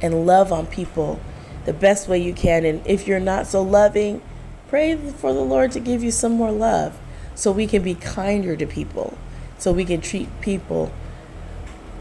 And 0.02 0.26
love 0.26 0.52
on 0.52 0.68
people 0.68 1.22
the 1.64 1.72
best 1.72 2.10
way 2.10 2.22
you 2.22 2.34
can. 2.34 2.66
And 2.66 2.86
if 2.86 3.08
you're 3.08 3.22
not 3.22 3.48
so 3.48 3.62
loving, 3.62 4.22
pray 4.68 4.98
for 4.98 5.32
the 5.32 5.40
Lord 5.40 5.72
to 5.72 5.80
give 5.80 6.04
you 6.04 6.12
some 6.12 6.34
more 6.34 6.52
love 6.52 7.00
so 7.36 7.54
we 7.54 7.68
can 7.68 7.84
be 7.84 7.96
kinder 7.96 8.58
to 8.58 8.66
people, 8.66 9.18
so 9.58 9.72
we 9.72 9.86
can 9.86 10.02
treat 10.02 10.28
people 10.42 10.92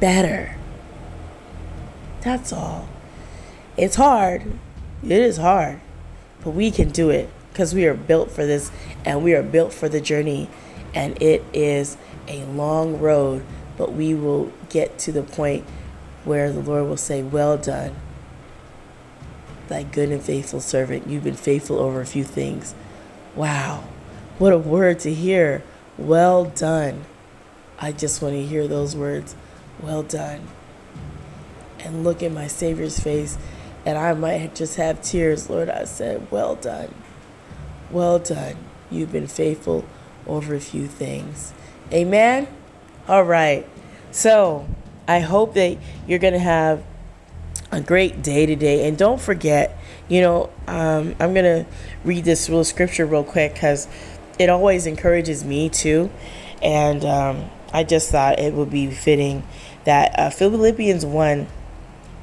better. 0.01 0.57
That's 2.23 2.53
all. 2.53 2.89
It's 3.77 3.97
hard. 3.97 4.59
It 5.03 5.11
is 5.11 5.37
hard. 5.37 5.81
But 6.45 6.51
we 6.51 6.71
can 6.71 6.91
do 6.91 7.11
it 7.11 7.29
because 7.51 7.75
we 7.75 7.87
are 7.87 7.95
built 7.95 8.31
for 8.31 8.47
this 8.47 8.71
and 9.05 9.23
we 9.23 9.35
are 9.35 9.43
built 9.43 9.73
for 9.73 9.89
the 9.89 10.01
journey. 10.01 10.49
And 10.95 11.21
it 11.23 11.45
is 11.53 11.97
a 12.29 12.45
long 12.45 12.99
road, 13.01 13.45
but 13.77 13.93
we 13.93 14.15
will 14.15 14.53
get 14.69 14.99
to 15.01 15.13
the 15.13 15.23
point 15.23 15.65
where 16.25 16.53
the 16.53 16.61
Lord 16.61 16.85
will 16.85 16.97
say, 16.97 17.23
Well 17.23 17.57
done, 17.57 17.97
thy 19.69 19.83
good 19.83 20.11
and 20.11 20.23
faithful 20.23 20.61
servant. 20.61 21.09
You've 21.09 21.25
been 21.25 21.35
faithful 21.35 21.79
over 21.79 22.01
a 22.01 22.07
few 22.07 22.25
things. 22.25 22.75
Wow, 23.35 23.85
what 24.39 24.53
a 24.53 24.59
word 24.59 25.01
to 25.01 25.13
hear. 25.13 25.63
Well 25.99 26.45
done. 26.45 27.05
I 27.79 27.93
just 27.93 28.23
want 28.23 28.35
to 28.35 28.45
hear 28.45 28.69
those 28.69 28.95
words. 28.95 29.35
Well 29.81 30.03
done. 30.03 30.47
And 31.85 32.05
look 32.05 32.23
at 32.23 32.33
my 32.33 32.47
Savior's 32.47 32.99
face, 32.99 33.37
and 33.85 33.99
I 33.99 34.15
might 34.15 34.55
just 34.55 34.77
have 34.77 35.03
tears. 35.03 35.51
Lord, 35.51 35.69
I 35.69 35.85
said, 35.85 36.31
Well 36.31 36.55
done. 36.55 36.95
Well 37.91 38.19
done. 38.19 38.57
You've 38.91 39.13
been 39.13 39.27
faithful 39.27 39.85
over 40.27 40.55
a 40.55 40.61
few 40.61 40.87
things. 40.87 41.53
Amen? 41.93 42.47
All 43.09 43.25
right. 43.25 43.69
So 44.11 44.67
I 45.09 45.21
hope 45.21 45.55
that 45.55 45.79
you're 46.07 46.19
going 46.19 46.35
to 46.35 46.39
have 46.39 46.85
a 47.71 47.81
great 47.81 48.23
day 48.23 48.47
today. 48.47 48.87
And 48.87 48.97
don't 48.97 49.21
forget, 49.21 49.79
you 50.09 50.21
know, 50.21 50.51
um, 50.67 51.17
I'm 51.19 51.35
going 51.35 51.65
to 51.65 51.67
read 52.05 52.25
this 52.25 52.49
little 52.49 52.65
scripture 52.65 53.07
real 53.07 53.25
quick 53.25 53.55
because 53.55 53.89
it 54.39 54.51
always 54.51 54.87
encourages 54.87 55.45
me 55.45 55.69
too. 55.69 56.11
And 56.63 57.05
um, 57.05 57.51
I 57.73 57.85
just 57.85 58.11
thought 58.11 58.39
it 58.39 58.53
would 58.53 58.71
be 58.71 58.91
fitting 58.91 59.43
that 59.85 60.19
uh, 60.19 60.31
Philippians 60.31 61.05
1 61.05 61.47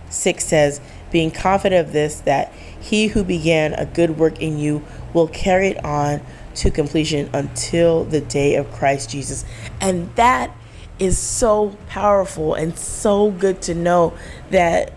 6 0.10 0.43
says, 0.43 0.82
Being 1.12 1.32
confident 1.32 1.88
of 1.88 1.93
this, 1.93 2.19
that 2.22 2.54
he 2.80 3.08
who 3.08 3.24
began 3.24 3.74
a 3.74 3.86
good 3.86 4.17
work 4.17 4.41
in 4.41 4.58
you 4.58 4.84
will 5.13 5.28
carry 5.28 5.69
it 5.69 5.84
on 5.84 6.22
to 6.56 6.72
completion 6.72 7.30
until 7.34 8.04
the 8.04 8.22
day 8.22 8.56
of 8.56 8.72
Christ 8.72 9.10
Jesus. 9.10 9.45
And 9.80 10.13
that 10.15 10.56
is 11.00 11.17
so 11.17 11.78
powerful 11.88 12.54
and 12.54 12.78
so 12.78 13.32
good 13.32 13.62
to 13.63 13.74
know 13.74 14.13
that 14.50 14.93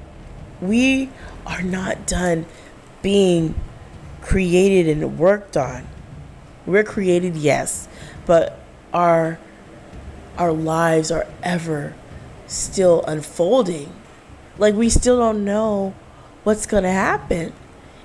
we 0.61 1.11
are 1.47 1.63
not 1.63 2.07
done 2.07 2.47
being 3.03 3.55
created 4.21 4.89
and 4.89 5.19
worked 5.19 5.57
on. 5.57 5.87
We're 6.67 6.85
created, 6.85 7.37
yes, 7.37 7.89
but 8.27 8.59
our 8.93 9.39
our 10.39 10.53
lives 10.53 11.11
are 11.11 11.27
ever 11.43 11.95
still 12.47 13.05
unfolding. 13.07 13.93
Like 14.59 14.75
we 14.75 14.89
still 14.89 15.19
don't 15.19 15.45
know 15.45 15.95
what's 16.45 16.67
going 16.67 16.85
to 16.85 16.91
happen. 16.91 17.53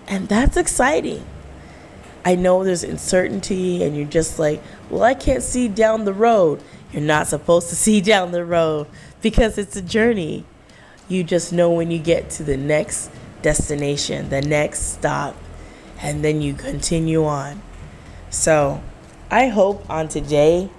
And 0.08 0.28
that's 0.30 0.58
exciting. 0.58 1.26
I 2.24 2.36
know 2.36 2.64
there's 2.64 2.84
uncertainty 2.84 3.84
and 3.84 3.96
you're 3.96 4.06
just 4.06 4.38
like, 4.40 4.62
"Well, 4.90 5.04
I 5.04 5.14
can't 5.14 5.44
see 5.44 5.68
down 5.68 6.06
the 6.06 6.14
road." 6.14 6.62
You're 6.92 7.02
not 7.02 7.28
supposed 7.28 7.70
to 7.70 7.76
see 7.86 8.02
down 8.02 8.32
the 8.32 8.46
road 8.46 8.88
because 9.22 9.58
it's 9.58 9.76
a 9.76 9.82
journey. 9.82 10.46
You 11.08 11.24
just 11.24 11.54
know 11.54 11.72
when 11.72 11.90
you 11.90 12.00
get 12.00 12.30
to 12.32 12.44
the 12.44 12.58
next 12.58 13.12
destination, 13.42 14.30
the 14.30 14.42
next 14.42 14.94
stop, 14.94 15.36
and 16.02 16.24
then 16.24 16.42
you 16.42 16.54
continue 16.54 17.24
on. 17.24 17.62
So, 18.30 18.82
I 19.32 19.48
hope 19.48 19.90
on 19.90 20.10
today 20.10 20.70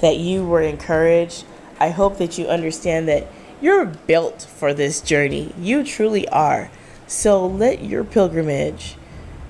that 0.00 0.16
you 0.16 0.44
were 0.44 0.62
encouraged. 0.62 1.44
I 1.78 1.90
hope 1.90 2.16
that 2.18 2.38
you 2.38 2.46
understand 2.46 3.08
that 3.08 3.26
you're 3.60 3.86
built 3.86 4.42
for 4.42 4.74
this 4.74 5.00
journey. 5.00 5.54
You 5.58 5.84
truly 5.84 6.28
are. 6.28 6.70
So, 7.06 7.46
let 7.46 7.82
your 7.84 8.04
pilgrimage 8.04 8.96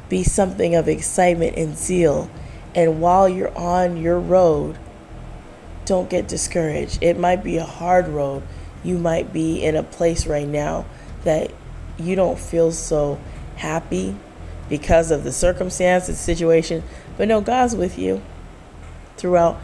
be 0.09 0.23
something 0.23 0.75
of 0.75 0.89
excitement 0.89 1.57
and 1.57 1.77
zeal. 1.77 2.31
And 2.75 3.01
while 3.01 3.29
you're 3.29 3.57
on 3.57 3.97
your 3.97 4.19
road, 4.19 4.77
don't 5.85 6.11
get 6.11 6.27
discouraged. 6.27 7.03
It 7.03 7.19
might 7.19 7.45
be 7.45 7.57
a 7.57 7.65
hard 7.65 8.09
road. 8.09 8.43
You 8.83 8.99
might 8.99 9.33
be 9.33 9.63
in 9.63 9.77
a 9.77 9.83
place 9.83 10.27
right 10.27 10.49
now 10.49 10.85
that 11.25 11.53
you 11.99 12.17
don't 12.17 12.39
feel 12.39 12.73
so 12.73 13.19
happy 13.57 14.17
because 14.69 15.11
of 15.11 15.25
the 15.25 15.33
circumstance, 15.33 16.05
circumstances, 16.05 16.19
situation, 16.19 16.83
but 17.17 17.29
no, 17.29 17.41
God's 17.41 17.77
with 17.77 17.99
you 17.99 18.23
throughout 19.17 19.61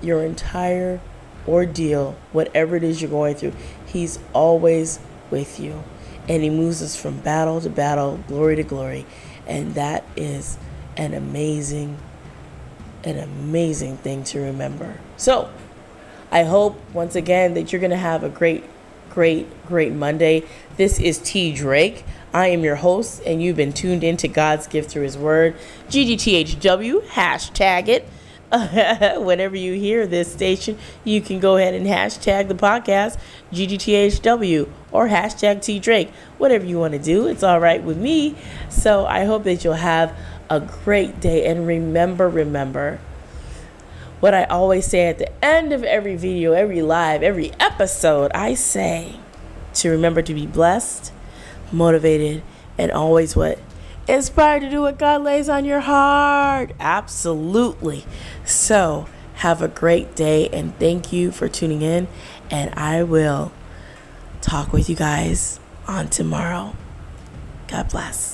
your 0.00 0.24
entire 0.24 1.00
ordeal, 1.46 2.16
whatever 2.32 2.76
it 2.76 2.82
is 2.82 3.02
you're 3.02 3.10
going 3.10 3.34
through. 3.34 3.52
He's 3.94 4.18
always 4.32 4.98
with 5.30 5.60
you. 5.60 5.84
And 6.28 6.42
He 6.42 6.50
moves 6.50 6.82
us 6.82 6.96
from 6.96 7.20
battle 7.20 7.60
to 7.60 7.70
battle, 7.70 8.18
glory 8.26 8.56
to 8.56 8.64
glory. 8.64 9.06
And 9.46 9.74
that 9.76 10.04
is 10.16 10.58
an 10.96 11.14
amazing, 11.14 11.96
an 13.04 13.18
amazing 13.18 13.96
thing 13.98 14.24
to 14.24 14.40
remember. 14.40 14.98
So, 15.16 15.48
I 16.32 16.42
hope 16.42 16.76
once 16.92 17.14
again 17.14 17.54
that 17.54 17.72
you're 17.72 17.80
going 17.80 17.92
to 17.92 17.96
have 17.96 18.24
a 18.24 18.28
great, 18.28 18.64
great, 19.10 19.46
great 19.66 19.92
Monday. 19.92 20.42
This 20.76 20.98
is 20.98 21.18
T. 21.18 21.54
Drake. 21.54 22.04
I 22.32 22.48
am 22.48 22.64
your 22.64 22.74
host, 22.74 23.22
and 23.24 23.40
you've 23.40 23.56
been 23.56 23.72
tuned 23.72 24.02
in 24.02 24.16
to 24.16 24.26
God's 24.26 24.66
gift 24.66 24.90
through 24.90 25.04
His 25.04 25.16
Word. 25.16 25.54
GGTHW, 25.88 27.06
hashtag 27.06 27.86
it. 27.86 28.08
Whenever 29.16 29.56
you 29.56 29.74
hear 29.74 30.06
this 30.06 30.32
station, 30.32 30.78
you 31.02 31.20
can 31.20 31.40
go 31.40 31.56
ahead 31.56 31.74
and 31.74 31.86
hashtag 31.86 32.48
the 32.48 32.54
podcast 32.54 33.18
GGTHW 33.52 34.68
or 34.92 35.08
hashtag 35.08 35.62
T 35.62 35.78
Drake. 35.78 36.10
Whatever 36.38 36.64
you 36.64 36.78
want 36.78 36.92
to 36.92 36.98
do, 36.98 37.26
it's 37.26 37.42
all 37.42 37.60
right 37.60 37.82
with 37.82 37.96
me. 37.96 38.36
So 38.68 39.06
I 39.06 39.24
hope 39.24 39.44
that 39.44 39.64
you'll 39.64 39.74
have 39.74 40.16
a 40.50 40.60
great 40.60 41.20
day. 41.20 41.46
And 41.46 41.66
remember, 41.66 42.28
remember, 42.28 43.00
what 44.20 44.34
I 44.34 44.44
always 44.44 44.86
say 44.86 45.08
at 45.08 45.18
the 45.18 45.44
end 45.44 45.72
of 45.72 45.84
every 45.84 46.16
video, 46.16 46.52
every 46.52 46.80
live, 46.80 47.22
every 47.22 47.52
episode, 47.60 48.30
I 48.34 48.54
say 48.54 49.16
to 49.74 49.90
remember 49.90 50.22
to 50.22 50.32
be 50.32 50.46
blessed, 50.46 51.12
motivated, 51.72 52.42
and 52.78 52.90
always 52.90 53.36
what? 53.36 53.58
Inspired 54.06 54.60
to 54.60 54.70
do 54.70 54.82
what 54.82 54.98
God 54.98 55.22
lays 55.22 55.48
on 55.48 55.64
your 55.64 55.80
heart. 55.80 56.72
Absolutely. 56.78 58.04
So, 58.44 59.08
have 59.36 59.62
a 59.62 59.68
great 59.68 60.14
day 60.14 60.48
and 60.48 60.78
thank 60.78 61.12
you 61.12 61.30
for 61.30 61.48
tuning 61.48 61.82
in. 61.82 62.06
And 62.50 62.74
I 62.74 63.02
will 63.02 63.52
talk 64.40 64.72
with 64.72 64.88
you 64.88 64.96
guys 64.96 65.58
on 65.86 66.08
tomorrow. 66.08 66.74
God 67.68 67.88
bless. 67.88 68.33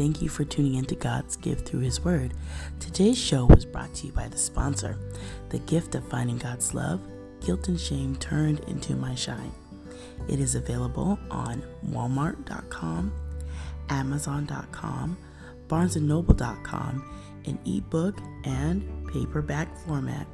Thank 0.00 0.22
you 0.22 0.30
for 0.30 0.44
tuning 0.44 0.76
in 0.76 0.84
to 0.86 0.94
God's 0.94 1.36
gift 1.36 1.68
through 1.68 1.80
His 1.80 2.02
Word. 2.02 2.32
Today's 2.78 3.18
show 3.18 3.44
was 3.44 3.66
brought 3.66 3.94
to 3.96 4.06
you 4.06 4.12
by 4.12 4.28
the 4.28 4.38
sponsor, 4.38 4.96
The 5.50 5.58
Gift 5.58 5.94
of 5.94 6.08
Finding 6.08 6.38
God's 6.38 6.72
Love 6.72 7.02
Guilt 7.44 7.68
and 7.68 7.78
Shame 7.78 8.16
Turned 8.16 8.60
into 8.60 8.96
My 8.96 9.14
Shine. 9.14 9.52
It 10.26 10.40
is 10.40 10.54
available 10.54 11.18
on 11.30 11.62
Walmart.com, 11.90 13.12
Amazon.com, 13.90 15.18
BarnesandNoble.com 15.66 17.18
in 17.44 17.58
ebook 17.66 18.16
and 18.44 19.06
paperback 19.12 19.76
format. 19.84 20.26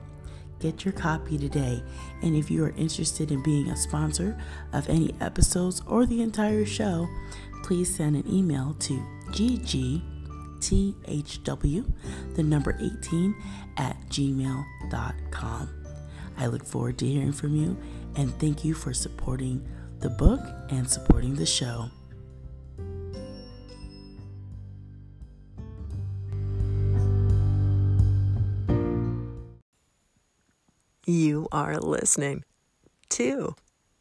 Get 0.60 0.84
your 0.84 0.92
copy 0.92 1.36
today. 1.36 1.82
And 2.22 2.34
if 2.34 2.50
you 2.50 2.64
are 2.64 2.72
interested 2.76 3.30
in 3.30 3.42
being 3.42 3.68
a 3.68 3.76
sponsor 3.76 4.40
of 4.72 4.88
any 4.88 5.14
episodes 5.20 5.82
or 5.86 6.06
the 6.06 6.22
entire 6.22 6.64
show, 6.64 7.08
please 7.66 7.92
send 7.92 8.14
an 8.14 8.22
email 8.32 8.76
to 8.78 8.94
ggthw, 9.30 10.00
the 12.36 12.42
number 12.44 12.78
18, 12.80 13.34
at 13.76 13.96
gmail.com. 14.08 15.68
I 16.38 16.46
look 16.46 16.64
forward 16.64 16.96
to 16.98 17.06
hearing 17.06 17.32
from 17.32 17.56
you 17.56 17.76
And 18.14 18.32
thank 18.38 18.64
you 18.64 18.72
for 18.72 18.94
supporting 18.94 19.66
the 19.98 20.10
book 20.10 20.40
and 20.70 20.88
supporting 20.88 21.34
the 21.34 21.44
show. 21.44 21.90
You 31.04 31.48
are 31.50 31.78
listening 31.78 32.44
to 33.10 33.56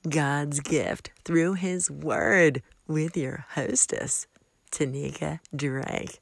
God's 0.08 0.60
gift 0.60 1.10
through 1.24 1.56
His 1.56 1.90
Word 1.90 2.62
with 2.88 3.18
your 3.18 3.46
hostess, 3.50 4.28
Tanika 4.72 5.40
Drake. 5.56 6.20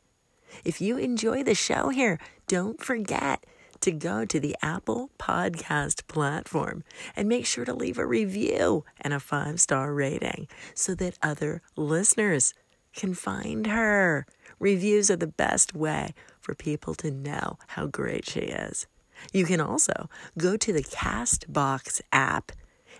If 0.63 0.79
you 0.79 0.97
enjoy 0.97 1.43
the 1.43 1.55
show 1.55 1.89
here, 1.89 2.19
don't 2.47 2.81
forget 2.81 3.45
to 3.81 3.91
go 3.91 4.23
to 4.23 4.39
the 4.39 4.55
Apple 4.61 5.09
Podcast 5.19 6.07
platform 6.07 6.83
and 7.15 7.27
make 7.27 7.45
sure 7.45 7.65
to 7.65 7.73
leave 7.73 7.97
a 7.97 8.05
review 8.05 8.85
and 9.01 9.13
a 9.13 9.19
five 9.19 9.59
star 9.59 9.93
rating 9.93 10.47
so 10.73 10.95
that 10.95 11.19
other 11.21 11.61
listeners 11.75 12.53
can 12.93 13.13
find 13.13 13.67
her. 13.67 14.25
Reviews 14.59 15.11
are 15.11 15.17
the 15.17 15.27
best 15.27 15.73
way 15.73 16.13
for 16.39 16.55
people 16.55 16.93
to 16.95 17.11
know 17.11 17.57
how 17.67 17.87
great 17.87 18.25
she 18.25 18.39
is. 18.39 18.87
You 19.33 19.45
can 19.45 19.59
also 19.59 20.09
go 20.37 20.55
to 20.57 20.71
the 20.71 20.83
Castbox 20.83 22.01
app 22.11 22.51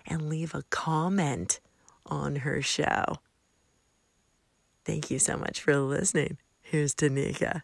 and 0.06 0.28
leave 0.28 0.54
a 0.54 0.64
comment 0.64 1.60
on 2.06 2.36
her 2.36 2.60
show. 2.60 3.20
Thank 4.84 5.10
you 5.10 5.18
so 5.18 5.36
much 5.36 5.60
for 5.60 5.76
listening. 5.76 6.38
Here's 6.60 6.94
Tanika. 6.94 7.62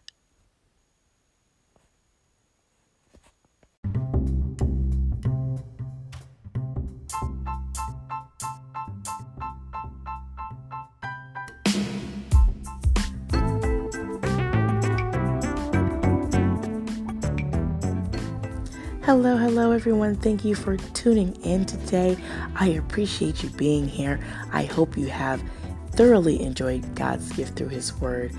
Hello, 19.03 19.35
hello, 19.35 19.71
everyone. 19.71 20.15
Thank 20.15 20.45
you 20.45 20.55
for 20.55 20.77
tuning 20.77 21.35
in 21.43 21.65
today. 21.65 22.15
I 22.55 22.67
appreciate 22.67 23.43
you 23.43 23.49
being 23.49 23.87
here. 23.87 24.19
I 24.53 24.63
hope 24.63 24.95
you 24.95 25.07
have 25.07 25.43
thoroughly 25.91 26.41
enjoyed 26.41 26.95
God's 26.95 27.31
gift 27.33 27.57
through 27.57 27.69
His 27.69 27.93
Word. 27.99 28.31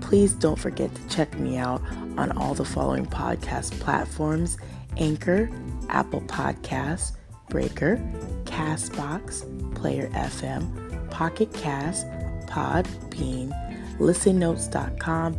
Please 0.00 0.32
don't 0.32 0.58
forget 0.58 0.94
to 0.94 1.08
check 1.08 1.38
me 1.38 1.56
out 1.56 1.82
on 2.16 2.32
all 2.38 2.54
the 2.54 2.64
following 2.64 3.06
podcast 3.06 3.78
platforms 3.80 4.56
Anchor, 4.96 5.48
Apple 5.88 6.22
Podcasts, 6.22 7.12
Breaker, 7.48 7.96
Castbox, 8.44 9.74
Player 9.74 10.08
FM, 10.08 11.10
Pocket 11.10 11.52
Cast, 11.52 12.06
Podbean, 12.46 13.50
listennotes.com, 13.98 15.38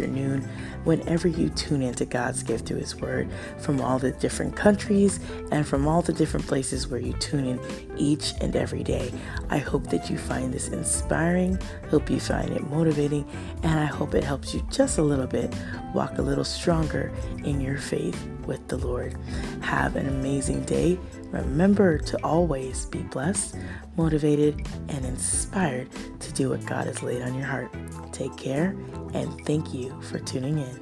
afternoon 0.01 0.41
whenever 0.83 1.27
you 1.27 1.49
tune 1.49 1.83
into 1.83 2.05
God's 2.05 2.41
gift 2.41 2.67
through 2.67 2.79
His 2.79 2.95
Word 2.95 3.29
from 3.59 3.79
all 3.79 3.99
the 3.99 4.11
different 4.13 4.55
countries 4.55 5.19
and 5.51 5.67
from 5.67 5.87
all 5.87 6.01
the 6.01 6.13
different 6.13 6.47
places 6.47 6.87
where 6.87 6.99
you 6.99 7.13
tune 7.13 7.45
in 7.45 7.59
each 7.97 8.33
and 8.41 8.55
every 8.55 8.83
day. 8.83 9.11
I 9.49 9.59
hope 9.59 9.87
that 9.87 10.09
you 10.09 10.17
find 10.17 10.51
this 10.51 10.69
inspiring, 10.69 11.59
hope 11.89 12.09
you 12.09 12.19
find 12.19 12.49
it 12.49 12.67
motivating, 12.69 13.29
and 13.61 13.79
I 13.79 13.85
hope 13.85 14.15
it 14.15 14.23
helps 14.23 14.55
you 14.55 14.65
just 14.71 14.97
a 14.97 15.03
little 15.03 15.27
bit 15.27 15.53
walk 15.93 16.17
a 16.17 16.21
little 16.21 16.43
stronger 16.43 17.11
in 17.43 17.61
your 17.61 17.77
faith 17.77 18.27
with 18.47 18.67
the 18.67 18.77
Lord. 18.77 19.15
Have 19.61 19.95
an 19.95 20.07
amazing 20.07 20.63
day. 20.63 20.97
Remember 21.31 21.97
to 21.97 22.23
always 22.23 22.85
be 22.87 22.99
blessed, 22.99 23.55
motivated, 23.95 24.67
and 24.89 25.05
inspired 25.05 25.89
to 26.19 26.33
do 26.33 26.49
what 26.49 26.65
God 26.65 26.87
has 26.87 27.01
laid 27.01 27.21
on 27.21 27.33
your 27.33 27.45
heart. 27.45 27.73
Take 28.11 28.35
care, 28.37 28.75
and 29.13 29.45
thank 29.45 29.73
you 29.73 29.99
for 30.01 30.19
tuning 30.19 30.57
in. 30.57 30.81